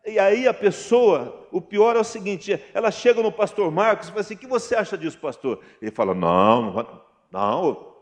[0.05, 4.11] e aí a pessoa, o pior é o seguinte: ela chega no pastor Marcos e
[4.11, 5.63] fala assim: o que você acha disso, pastor?
[5.81, 7.95] Ele fala: não, não,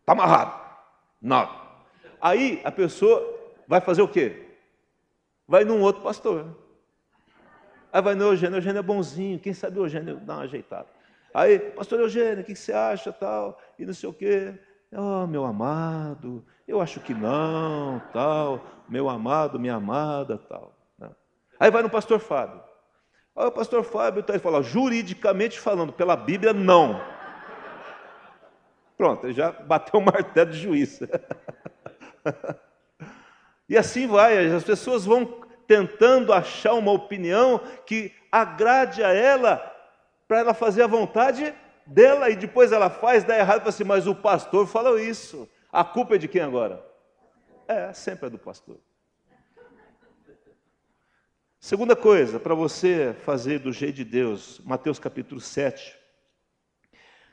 [0.00, 0.67] está amarrado.
[1.20, 1.48] Não.
[2.20, 3.22] Aí a pessoa
[3.66, 4.46] vai fazer o quê?
[5.46, 6.56] Vai num outro pastor.
[7.92, 10.88] Aí vai no Eugênio, o Eugênio é bonzinho, quem sabe o Eugênio dá uma ajeitada.
[11.32, 14.58] Aí, pastor Eugênio, o que você acha, tal, e não sei o quê.
[14.92, 20.74] Oh, meu amado, eu acho que não, tal, meu amado, minha amada, tal.
[21.60, 22.62] Aí vai no pastor Fábio.
[23.34, 27.00] Aí o pastor Fábio está fala, juridicamente falando, pela Bíblia, não.
[28.98, 30.98] Pronto, ele já bateu o martelo de juiz.
[33.68, 35.24] e assim vai, as pessoas vão
[35.68, 39.58] tentando achar uma opinião que agrade a ela,
[40.26, 41.54] para ela fazer a vontade
[41.86, 45.48] dela, e depois ela faz, dá errado, fala assim, mas o pastor falou isso.
[45.72, 46.84] A culpa é de quem agora?
[47.68, 48.78] É, sempre é do pastor.
[51.60, 55.97] Segunda coisa, para você fazer do jeito de Deus, Mateus capítulo 7,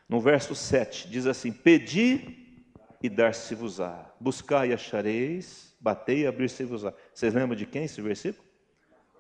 [0.08, 2.64] no verso 7, diz assim: Pedi
[3.02, 6.94] e dar-se-vos-á, buscai e achareis, batei e abrir-se-vos-á.
[7.14, 8.46] Vocês lembram de quem esse versículo?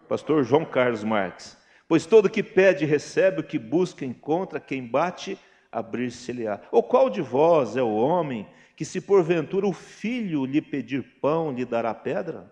[0.07, 1.57] Pastor João Carlos Marques.
[1.87, 5.37] Pois todo que pede recebe, o que busca encontra, quem bate,
[5.71, 6.61] abrir-se-lhe-á.
[6.71, 11.51] Ou qual de vós é o homem que, se porventura o filho lhe pedir pão,
[11.51, 12.51] lhe dará pedra?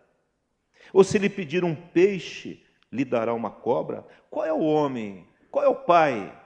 [0.92, 4.06] Ou se lhe pedir um peixe, lhe dará uma cobra?
[4.30, 5.28] Qual é o homem?
[5.50, 6.43] Qual é o pai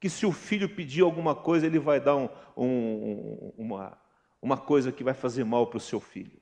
[0.00, 3.98] que se o filho pedir alguma coisa, ele vai dar um, um, uma,
[4.40, 6.40] uma coisa que vai fazer mal para o seu filho.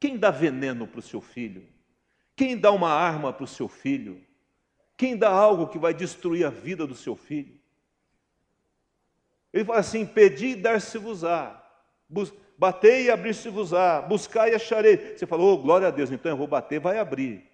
[0.00, 1.66] Quem dá veneno para o seu filho?
[2.34, 4.22] Quem dá uma arma para o seu filho?
[4.96, 7.58] Quem dá algo que vai destruir a vida do seu filho?
[9.52, 11.62] Ele fala assim: pedi e dar-se-vos-á,
[12.58, 15.16] batei e abrir-se-vos-á, buscai e acharei.
[15.16, 17.46] Você falou, oh, glória a Deus, então eu vou bater, vai abrir.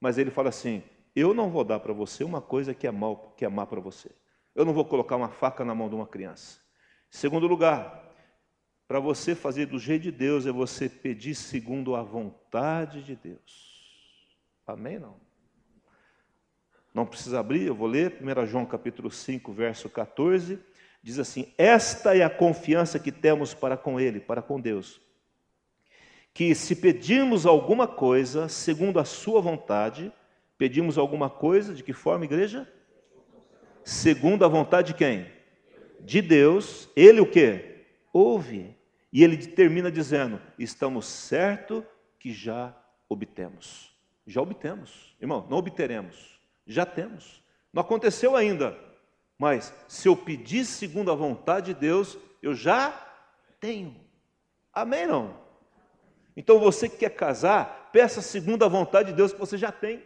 [0.00, 0.82] Mas ele fala assim:
[1.14, 3.80] eu não vou dar para você uma coisa que é mal, que é má para
[3.80, 4.10] você.
[4.58, 6.58] Eu não vou colocar uma faca na mão de uma criança.
[7.08, 8.12] Segundo lugar,
[8.88, 14.36] para você fazer do jeito de Deus é você pedir segundo a vontade de Deus.
[14.66, 14.98] Amém?
[14.98, 15.14] Não?
[16.92, 20.58] Não precisa abrir, eu vou ler 1 João capítulo 5, verso 14.
[21.04, 25.00] Diz assim: Esta é a confiança que temos para com Ele, para com Deus.
[26.34, 30.12] Que se pedirmos alguma coisa segundo a Sua vontade,
[30.58, 32.68] pedimos alguma coisa, de que forma, igreja?
[33.88, 35.32] Segundo a vontade de quem?
[36.00, 36.90] De Deus.
[36.94, 37.86] Ele o que?
[38.12, 38.76] Ouve.
[39.10, 41.82] E ele termina dizendo: estamos certo
[42.18, 42.76] que já
[43.08, 43.90] obtemos.
[44.26, 45.16] Já obtemos.
[45.18, 46.38] Irmão, não obteremos.
[46.66, 47.42] Já temos.
[47.72, 48.78] Não aconteceu ainda.
[49.38, 52.90] Mas se eu pedir segundo a vontade de Deus, eu já
[53.58, 53.96] tenho.
[54.70, 55.34] Amém não?
[56.36, 60.02] Então você que quer casar, peça segundo a vontade de Deus que você já tem.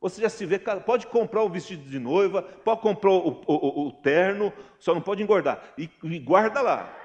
[0.00, 3.92] Você já se vê, pode comprar o vestido de noiva, pode comprar o, o, o
[3.92, 5.74] terno, só não pode engordar.
[5.76, 6.96] E, e guarda lá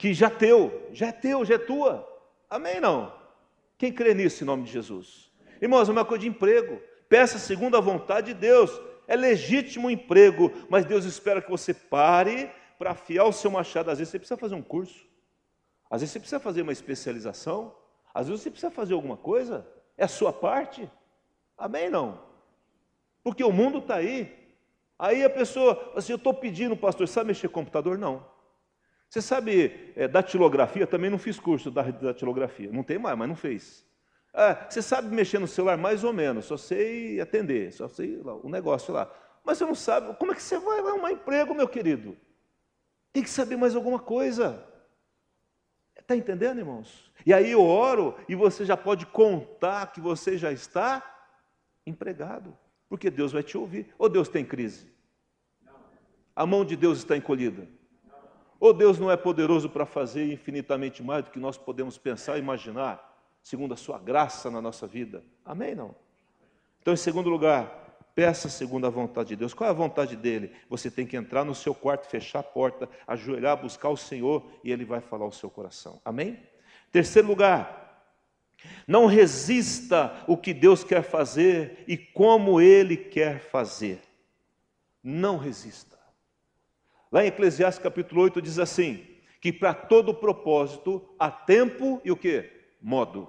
[0.00, 2.08] que já teu, já é teu, já é tua.
[2.48, 2.80] Amém?
[2.80, 3.12] Não?
[3.76, 5.30] Quem crê nisso em nome de Jesus?
[5.60, 6.80] Irmãos, é uma coisa de emprego.
[7.06, 8.70] Peça segundo a vontade de Deus.
[9.06, 13.90] É legítimo o emprego, mas Deus espera que você pare para afiar o seu machado.
[13.90, 15.06] Às vezes você precisa fazer um curso,
[15.90, 17.76] às vezes você precisa fazer uma especialização,
[18.14, 19.66] às vezes você precisa fazer alguma coisa.
[19.98, 20.90] É a sua parte.
[21.60, 21.90] Amém?
[21.90, 22.18] Não?
[23.22, 24.34] Porque o mundo está aí.
[24.98, 27.98] Aí a pessoa, assim, eu estou pedindo, pastor, sabe mexer com computador?
[27.98, 28.26] Não.
[29.08, 32.70] Você sabe, é, datilografia, também não fiz curso da datilografia.
[32.72, 33.86] Não tem mais, mas não fez.
[34.32, 38.34] Ah, você sabe mexer no celular mais ou menos, só sei atender, só sei lá,
[38.36, 39.10] o negócio lá.
[39.44, 42.16] Mas você não sabe, como é que você vai arrumar emprego, meu querido?
[43.12, 44.64] Tem que saber mais alguma coisa.
[45.98, 47.10] Está entendendo, irmãos?
[47.26, 51.19] E aí eu oro e você já pode contar que você já está
[51.86, 52.56] empregado,
[52.88, 53.92] porque Deus vai te ouvir.
[53.98, 54.90] Ou Deus tem crise?
[56.34, 57.68] A mão de Deus está encolhida?
[58.58, 62.40] Ou Deus não é poderoso para fazer infinitamente mais do que nós podemos pensar e
[62.40, 65.24] imaginar, segundo a sua graça na nossa vida?
[65.44, 65.74] Amém?
[65.74, 65.94] Não?
[66.80, 67.80] Então, em segundo lugar,
[68.14, 69.54] peça segundo a vontade de Deus.
[69.54, 70.52] Qual é a vontade dele?
[70.68, 74.70] Você tem que entrar no seu quarto, fechar a porta, ajoelhar, buscar o Senhor e
[74.70, 76.00] ele vai falar ao seu coração.
[76.04, 76.38] Amém?
[76.92, 77.89] Terceiro lugar,
[78.86, 84.00] não resista o que Deus quer fazer e como ele quer fazer.
[85.02, 85.98] Não resista.
[87.10, 89.06] Lá em Eclesiastes capítulo 8 diz assim:
[89.40, 92.50] que para todo propósito há tempo e o que?
[92.80, 93.28] Modo.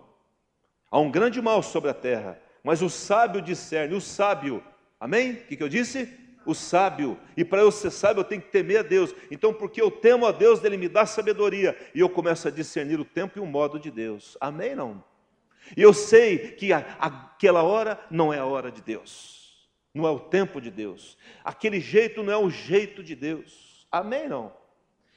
[0.90, 4.62] Há um grande mal sobre a terra, mas o sábio discerne, o sábio,
[5.00, 5.32] amém?
[5.32, 6.10] O que, que eu disse?
[6.46, 9.14] O sábio, e para eu ser sábio eu tenho que temer a Deus.
[9.30, 13.00] Então, porque eu temo a Deus, ele me dá sabedoria, e eu começo a discernir
[13.00, 14.38] o tempo e o modo de Deus.
[14.42, 14.76] Amém?
[14.76, 15.04] Não?
[15.76, 20.12] E eu sei que a, aquela hora não é a hora de Deus, não é
[20.12, 23.88] o tempo de Deus, aquele jeito não é o jeito de Deus.
[23.92, 24.28] Amém?
[24.28, 24.54] Não.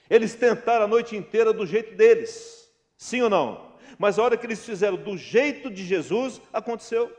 [0.09, 3.75] Eles tentaram a noite inteira do jeito deles, sim ou não?
[3.99, 7.15] Mas a hora que eles fizeram do jeito de Jesus, aconteceu.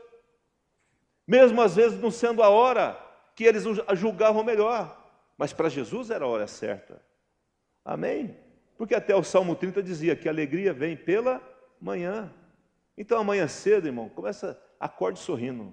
[1.26, 2.98] Mesmo às vezes não sendo a hora
[3.34, 5.04] que eles julgavam melhor,
[5.36, 7.00] mas para Jesus era a hora certa.
[7.84, 8.36] Amém?
[8.78, 11.40] Porque até o Salmo 30 dizia que a alegria vem pela
[11.80, 12.32] manhã.
[12.96, 15.72] Então amanhã cedo, irmão, começa, acorde sorrindo.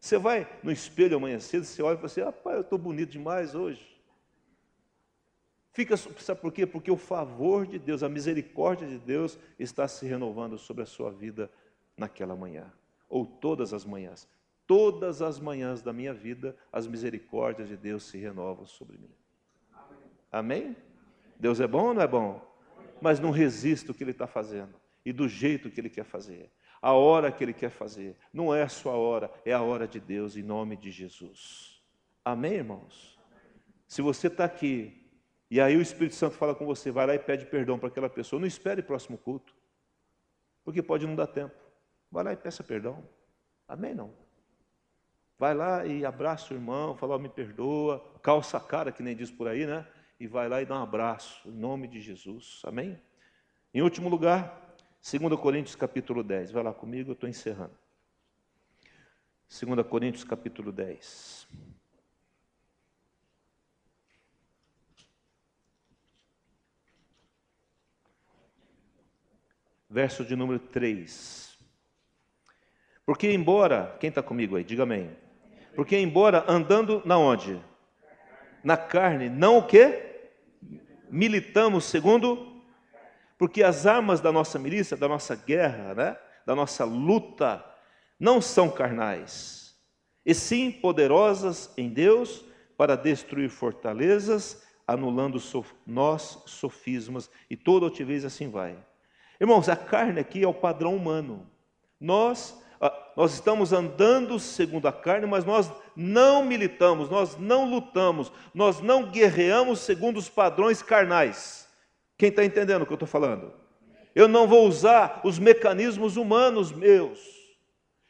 [0.00, 3.10] Você vai no espelho amanhã cedo, você olha e fala assim, rapaz, eu estou bonito
[3.10, 3.86] demais hoje.
[5.72, 6.66] Fica, sabe por quê?
[6.66, 11.12] Porque o favor de Deus, a misericórdia de Deus está se renovando sobre a sua
[11.12, 11.50] vida
[11.96, 12.72] naquela manhã,
[13.08, 14.26] ou todas as manhãs.
[14.66, 19.10] Todas as manhãs da minha vida, as misericórdias de Deus se renovam sobre mim.
[20.30, 20.76] Amém?
[21.38, 22.40] Deus é bom ou não é bom?
[23.00, 26.50] Mas não resista o que Ele está fazendo e do jeito que Ele quer fazer.
[26.80, 28.16] A hora que Ele quer fazer.
[28.32, 31.82] Não é a sua hora, é a hora de Deus, em nome de Jesus.
[32.24, 33.18] Amém, irmãos?
[33.86, 34.96] Se você está aqui
[35.50, 38.08] e aí o Espírito Santo fala com você, vai lá e pede perdão para aquela
[38.08, 38.38] pessoa.
[38.38, 39.52] Não espere o próximo culto,
[40.64, 41.56] porque pode não dar tempo.
[42.10, 43.04] Vai lá e peça perdão.
[43.66, 43.94] Amém?
[43.94, 44.14] Não.
[45.36, 49.16] Vai lá e abraça o irmão, fala, oh, me perdoa, calça a cara, que nem
[49.16, 49.86] diz por aí, né?
[50.20, 52.60] E vai lá e dá um abraço, em nome de Jesus.
[52.64, 53.00] Amém?
[53.72, 54.69] Em último lugar,
[55.02, 56.50] 2 Coríntios capítulo 10.
[56.52, 57.76] Vai lá comigo, eu estou encerrando.
[59.48, 61.48] 2 Coríntios capítulo 10.
[69.90, 71.58] verso de número 3.
[73.04, 75.10] Porque embora, quem está comigo aí, diga amém.
[75.74, 77.60] Porque embora andando na onde?
[78.62, 80.30] Na carne, não o quê?
[81.10, 82.49] Militamos segundo,
[83.40, 86.16] porque as armas da nossa milícia, da nossa guerra, né?
[86.44, 87.64] da nossa luta,
[88.18, 89.74] não são carnais,
[90.26, 92.44] e sim poderosas em Deus
[92.76, 95.42] para destruir fortalezas, anulando
[95.86, 98.76] nós sofismas e toda altivez assim vai.
[99.40, 101.50] Irmãos, a carne aqui é o padrão humano.
[101.98, 102.62] Nós
[103.16, 109.10] nós estamos andando segundo a carne, mas nós não militamos, nós não lutamos, nós não
[109.10, 111.69] guerreamos segundo os padrões carnais.
[112.20, 113.50] Quem está entendendo o que eu estou falando?
[114.14, 117.18] Eu não vou usar os mecanismos humanos meus.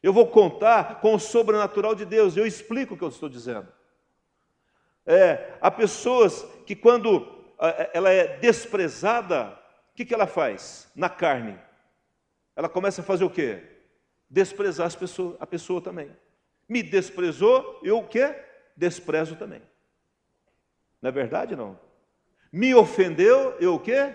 [0.02, 2.36] Eu vou contar com o sobrenatural de Deus.
[2.36, 3.68] Eu explico o que eu estou dizendo.
[5.06, 7.24] É, há pessoas que, quando
[7.94, 9.56] ela é desprezada,
[9.92, 11.56] o que, que ela faz na carne?
[12.56, 13.62] Ela começa a fazer o quê?
[14.28, 16.10] desprezar as pessoas, a pessoa também.
[16.68, 18.34] Me desprezou, eu o quê?
[18.76, 19.62] Desprezo também.
[21.00, 21.78] Não é verdade, não?
[22.52, 24.14] Me ofendeu, eu o quê?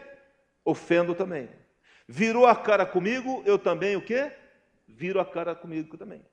[0.63, 1.49] Ofendo também.
[2.07, 4.31] Virou a cara comigo, eu também o quê?
[4.88, 6.23] Viro a cara comigo também.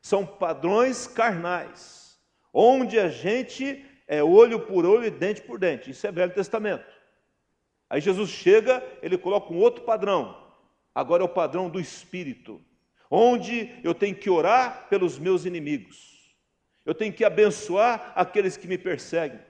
[0.00, 2.18] São padrões carnais,
[2.52, 5.90] onde a gente é olho por olho e dente por dente.
[5.90, 6.92] Isso é Velho Testamento.
[7.88, 10.52] Aí Jesus chega, ele coloca um outro padrão.
[10.94, 12.60] Agora é o padrão do Espírito
[13.10, 16.34] onde eu tenho que orar pelos meus inimigos,
[16.84, 19.40] eu tenho que abençoar aqueles que me perseguem,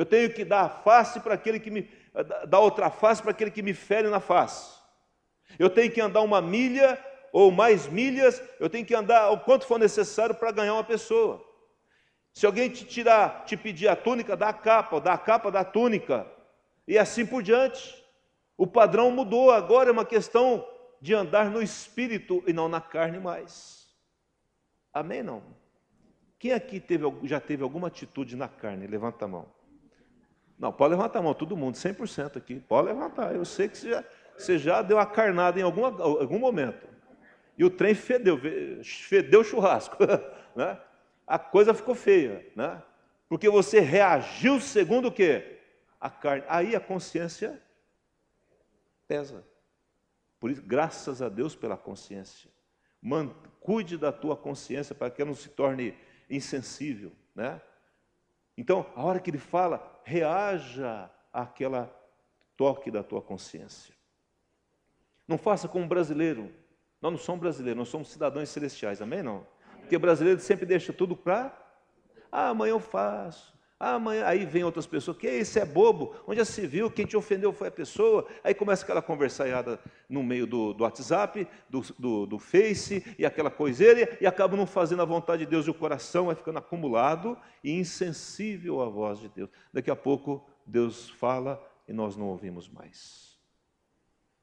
[0.00, 1.86] eu tenho que dar a face para aquele que me
[2.48, 4.80] dar outra face para aquele que me fere na face.
[5.58, 6.98] Eu tenho que andar uma milha
[7.34, 11.44] ou mais milhas, eu tenho que andar o quanto for necessário para ganhar uma pessoa.
[12.32, 15.60] Se alguém te tirar, te pedir a túnica, dá a capa, dá a capa, dá
[15.60, 16.26] a túnica,
[16.88, 18.02] e assim por diante.
[18.56, 20.66] O padrão mudou, agora é uma questão
[20.98, 23.86] de andar no espírito e não na carne mais.
[24.94, 25.22] Amém?
[25.22, 25.42] Não?
[26.38, 28.86] Quem aqui teve, já teve alguma atitude na carne?
[28.86, 29.59] Levanta a mão.
[30.60, 32.60] Não, pode levantar a mão, todo mundo, 100% aqui.
[32.60, 33.34] Pode levantar.
[33.34, 34.04] Eu sei que você já,
[34.36, 36.86] você já deu a carnada em alguma, algum momento.
[37.56, 38.38] E o trem fedeu,
[38.84, 39.96] fedeu o churrasco.
[40.52, 40.76] Né?
[41.24, 42.44] A coisa ficou feia.
[42.56, 42.82] Né?
[43.28, 45.60] Porque você reagiu segundo o quê?
[46.00, 46.44] A carne.
[46.48, 47.62] Aí a consciência
[49.06, 49.46] pesa.
[50.40, 52.50] Por isso, graças a Deus pela consciência.
[53.00, 53.28] Man,
[53.60, 55.96] cuide da tua consciência para que ela não se torne
[56.28, 57.60] insensível, né?
[58.60, 61.90] Então, a hora que ele fala, reaja àquela
[62.58, 63.94] toque da tua consciência.
[65.26, 66.52] Não faça como brasileiro.
[67.00, 69.22] Nós não somos brasileiros, nós somos cidadãos celestiais, amém?
[69.22, 69.46] Não?
[69.78, 71.58] Porque brasileiro sempre deixa tudo para.
[72.30, 73.58] Ah, amanhã eu faço.
[73.82, 77.06] Ah, amanhã, aí vem outras pessoas, que isso é bobo, onde já se viu, quem
[77.06, 81.80] te ofendeu foi a pessoa, aí começa aquela conversaiada no meio do, do WhatsApp, do,
[81.98, 85.70] do, do, Face, e aquela coiseira, e acaba não fazendo a vontade de Deus e
[85.70, 89.48] o coração vai ficando acumulado e insensível à voz de Deus.
[89.72, 91.58] Daqui a pouco Deus fala
[91.88, 93.38] e nós não ouvimos mais.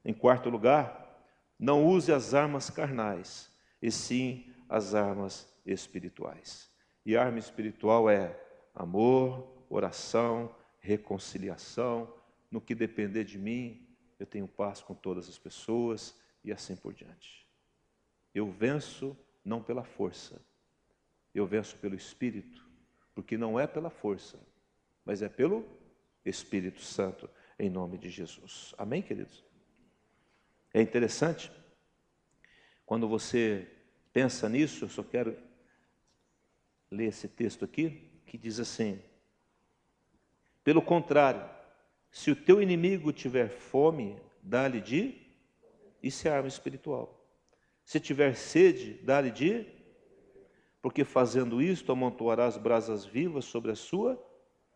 [0.04, 1.16] Em quarto lugar,
[1.60, 6.72] não use as armas carnais, e sim as armas espirituais.
[7.06, 8.47] E arma espiritual é
[8.78, 12.14] amor, oração, reconciliação.
[12.50, 13.86] No que depender de mim,
[14.20, 17.46] eu tenho paz com todas as pessoas e assim por diante.
[18.34, 20.42] Eu venço não pela força,
[21.34, 22.66] eu venço pelo Espírito,
[23.16, 24.40] porque não é pela força,
[25.04, 25.66] mas é pelo
[26.24, 28.76] Espírito Santo, em nome de Jesus.
[28.78, 29.44] Amém, queridos?
[30.74, 31.52] É interessante,
[32.86, 33.68] quando você
[34.14, 35.38] pensa nisso, eu só quero
[36.92, 39.02] ler esse texto aqui que diz assim:
[40.64, 41.44] Pelo contrário,
[42.12, 45.16] se o teu inimigo tiver fome, dá-lhe de,
[46.04, 47.26] isso é arma espiritual.
[47.84, 49.66] Se tiver sede, dá-lhe de,
[50.82, 54.22] porque fazendo isto amontoarás brasas vivas sobre a sua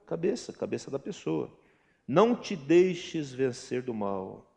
[0.07, 1.51] cabeça, cabeça da pessoa.
[2.07, 4.49] Não te deixes vencer do mal.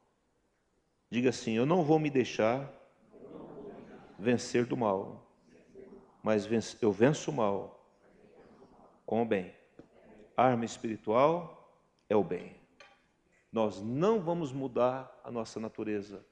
[1.11, 2.73] Diga assim: Eu não vou me deixar
[4.19, 5.29] vencer do mal,
[6.23, 6.49] mas
[6.81, 7.74] eu venço o mal
[9.05, 9.55] com o bem.
[10.37, 12.57] arma espiritual é o bem.
[13.53, 16.27] Nós não vamos mudar a nossa natureza,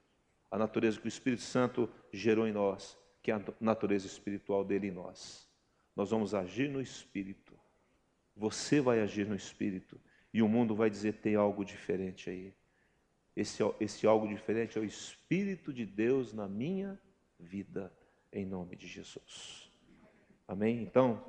[0.51, 4.89] a natureza que o Espírito Santo gerou em nós, que é a natureza espiritual dele
[4.89, 5.49] em nós.
[5.95, 7.59] Nós vamos agir no Espírito.
[8.35, 10.01] Você vai agir no Espírito.
[10.35, 12.55] E o mundo vai dizer: tem algo diferente aí.
[13.37, 17.01] Esse, esse algo diferente é o Espírito de Deus na minha
[17.39, 17.93] vida,
[18.33, 19.71] em nome de Jesus.
[20.47, 20.83] Amém?
[20.83, 21.25] Então,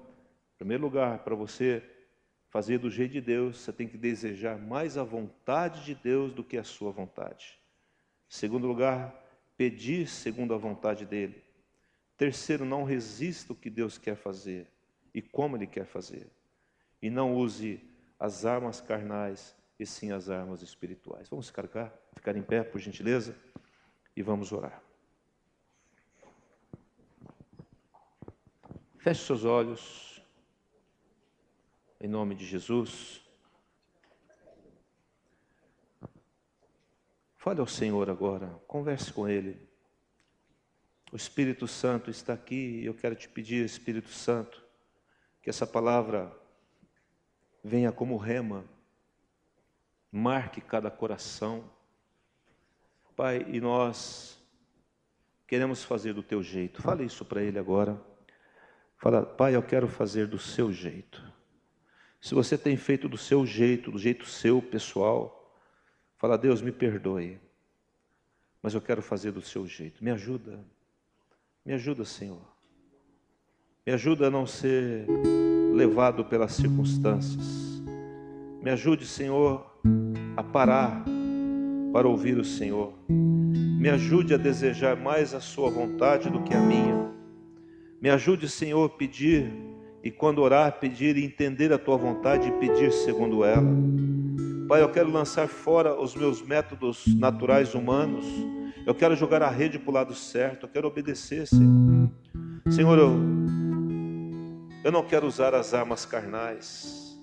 [0.64, 1.84] primeiro lugar, para você
[2.48, 6.42] fazer do jeito de Deus, você tem que desejar mais a vontade de Deus do
[6.42, 7.60] que a sua vontade.
[8.30, 9.14] Segundo lugar,
[9.58, 11.44] pedir segundo a vontade dele.
[12.16, 14.66] Terceiro, não resista o que Deus quer fazer
[15.14, 16.32] e como ele quer fazer.
[17.02, 17.82] E não use
[18.18, 21.28] as armas carnais e sim as armas espirituais.
[21.28, 23.36] Vamos ficar ficar em pé, por gentileza,
[24.16, 24.82] e vamos orar.
[29.00, 30.13] Feche seus olhos,
[32.04, 33.22] em nome de Jesus.
[37.38, 39.70] Fale ao Senhor agora, converse com Ele.
[41.14, 44.62] O Espírito Santo está aqui e eu quero te pedir, Espírito Santo,
[45.42, 46.30] que essa palavra
[47.64, 48.66] venha como rema,
[50.12, 51.72] marque cada coração.
[53.16, 54.38] Pai, e nós
[55.48, 56.82] queremos fazer do teu jeito.
[56.82, 57.98] Fale isso para Ele agora.
[58.98, 61.33] Fala, Pai, eu quero fazer do seu jeito.
[62.24, 65.54] Se você tem feito do seu jeito, do jeito seu, pessoal,
[66.16, 67.38] fala, Deus, me perdoe,
[68.62, 70.02] mas eu quero fazer do seu jeito.
[70.02, 70.58] Me ajuda,
[71.66, 72.40] me ajuda, Senhor.
[73.86, 75.06] Me ajuda a não ser
[75.76, 77.84] levado pelas circunstâncias.
[78.62, 79.70] Me ajude, Senhor,
[80.38, 81.04] a parar
[81.92, 82.94] para ouvir o Senhor.
[83.10, 87.14] Me ajude a desejar mais a Sua vontade do que a minha.
[88.02, 89.73] Me ajude, Senhor, a pedir
[90.04, 93.74] e quando orar, pedir e entender a tua vontade e pedir segundo ela.
[94.68, 98.26] Pai, eu quero lançar fora os meus métodos naturais humanos.
[98.86, 100.66] Eu quero jogar a rede para o lado certo.
[100.66, 102.12] Eu quero obedecer, Senhor.
[102.70, 103.12] Senhor, eu,
[104.84, 107.18] eu não quero usar as armas carnais,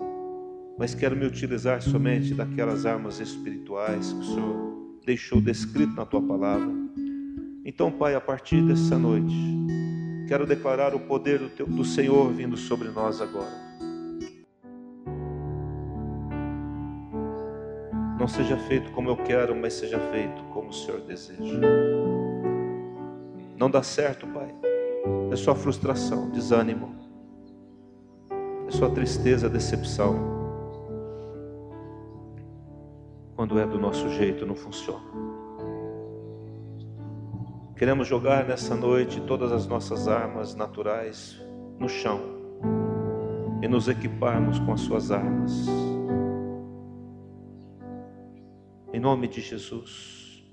[0.79, 6.23] mas quero me utilizar somente daquelas armas espirituais que o Senhor deixou descrito na tua
[6.23, 6.71] palavra.
[7.63, 9.35] Então, Pai, a partir dessa noite,
[10.31, 13.51] Quero declarar o poder do, teu, do Senhor vindo sobre nós agora.
[18.17, 21.59] Não seja feito como eu quero, mas seja feito como o Senhor deseja.
[23.57, 24.55] Não dá certo, Pai.
[25.33, 26.95] É só frustração, desânimo.
[28.69, 30.15] É só tristeza, decepção.
[33.35, 35.30] Quando é do nosso jeito, não funciona.
[37.81, 41.43] Queremos jogar nessa noite todas as nossas armas naturais
[41.79, 42.21] no chão
[43.63, 45.67] e nos equiparmos com as suas armas.
[48.93, 50.45] Em nome de Jesus,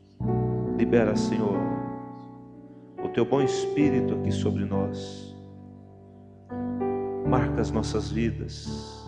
[0.77, 1.59] libera, Senhor,
[3.03, 5.35] o teu bom espírito aqui sobre nós.
[7.27, 9.05] Marca as nossas vidas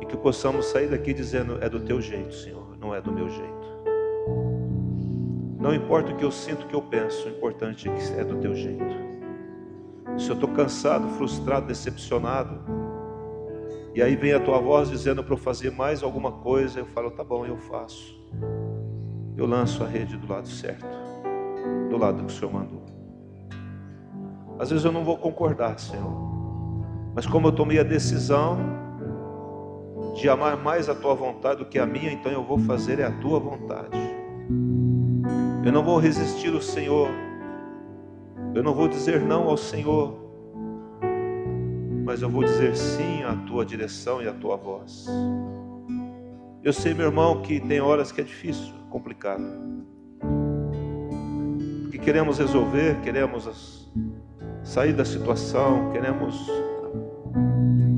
[0.00, 3.28] e que possamos sair daqui dizendo: é do teu jeito, Senhor, não é do meu
[3.28, 3.63] jeito.
[5.64, 8.22] Não importa o que eu sinto, o que eu penso, o importante é que é
[8.22, 8.84] do teu jeito.
[10.18, 12.60] Se eu estou cansado, frustrado, decepcionado,
[13.94, 17.10] e aí vem a tua voz dizendo para eu fazer mais alguma coisa, eu falo,
[17.12, 18.14] tá bom, eu faço.
[19.38, 20.84] Eu lanço a rede do lado certo,
[21.88, 22.84] do lado que o Senhor mandou.
[24.58, 26.12] Às vezes eu não vou concordar, Senhor,
[27.14, 28.58] mas como eu tomei a decisão
[30.14, 33.04] de amar mais a tua vontade do que a minha, então eu vou fazer é
[33.04, 34.13] a tua vontade.
[35.64, 37.08] Eu não vou resistir ao Senhor.
[38.54, 40.14] Eu não vou dizer não ao Senhor.
[42.04, 45.06] Mas eu vou dizer sim à tua direção e à tua voz.
[46.62, 49.42] Eu sei, meu irmão, que tem horas que é difícil, complicado.
[51.90, 53.90] Que queremos resolver, queremos
[54.62, 56.46] sair da situação, queremos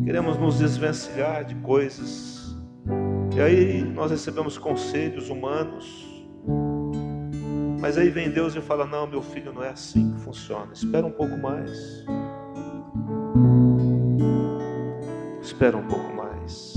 [0.04, 2.56] queremos nos desvencilhar de coisas.
[3.34, 6.05] E aí nós recebemos conselhos humanos,
[7.80, 10.72] mas aí vem Deus e fala: Não, meu filho, não é assim que funciona.
[10.72, 11.70] Espera um pouco mais.
[15.42, 16.74] Espera um pouco mais.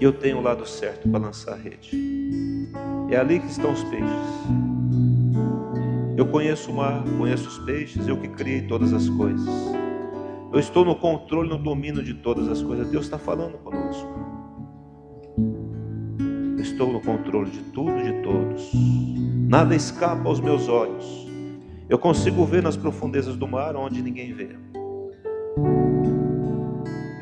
[0.00, 2.70] E eu tenho o lado certo para lançar a rede.
[3.10, 4.08] É ali que estão os peixes.
[6.16, 9.48] Eu conheço o mar, conheço os peixes, eu que criei todas as coisas.
[10.52, 12.88] Eu estou no controle, no domínio de todas as coisas.
[12.88, 13.73] Deus está falando conosco
[16.74, 18.70] estou no controle de tudo e de todos.
[19.48, 21.24] Nada escapa aos meus olhos.
[21.88, 24.56] Eu consigo ver nas profundezas do mar onde ninguém vê.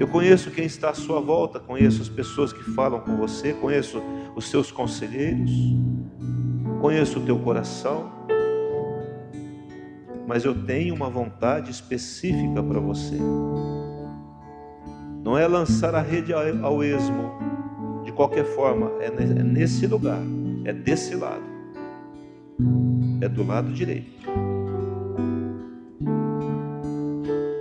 [0.00, 4.02] Eu conheço quem está à sua volta, conheço as pessoas que falam com você, conheço
[4.34, 5.50] os seus conselheiros,
[6.80, 8.10] conheço o teu coração,
[10.26, 13.18] mas eu tenho uma vontade específica para você.
[15.22, 17.51] Não é lançar a rede ao esmo,
[18.12, 20.20] de qualquer forma, é, é nesse lugar,
[20.66, 21.42] é desse lado,
[23.22, 24.12] é do lado direito.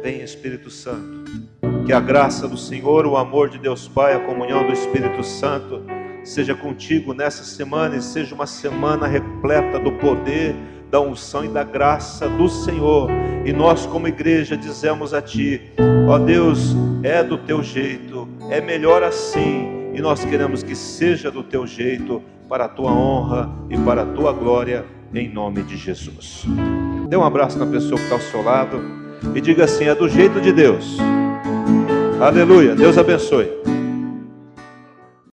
[0.03, 1.23] Vem Espírito Santo,
[1.85, 5.83] que a graça do Senhor, o amor de Deus Pai, a comunhão do Espírito Santo
[6.23, 10.53] seja contigo nessa semana e seja uma semana repleta do poder,
[10.91, 13.09] da unção e da graça do Senhor.
[13.45, 15.61] E nós, como igreja, dizemos a Ti:
[16.09, 21.43] ó Deus, é do Teu jeito, é melhor assim, e nós queremos que seja do
[21.43, 26.45] Teu jeito, para a Tua honra e para a Tua glória, em nome de Jesus.
[27.07, 28.81] Dê um abraço na pessoa que está ao seu lado
[29.35, 30.97] e diga assim: é do jeito de Deus.
[32.19, 32.75] Aleluia.
[32.75, 33.49] Deus abençoe.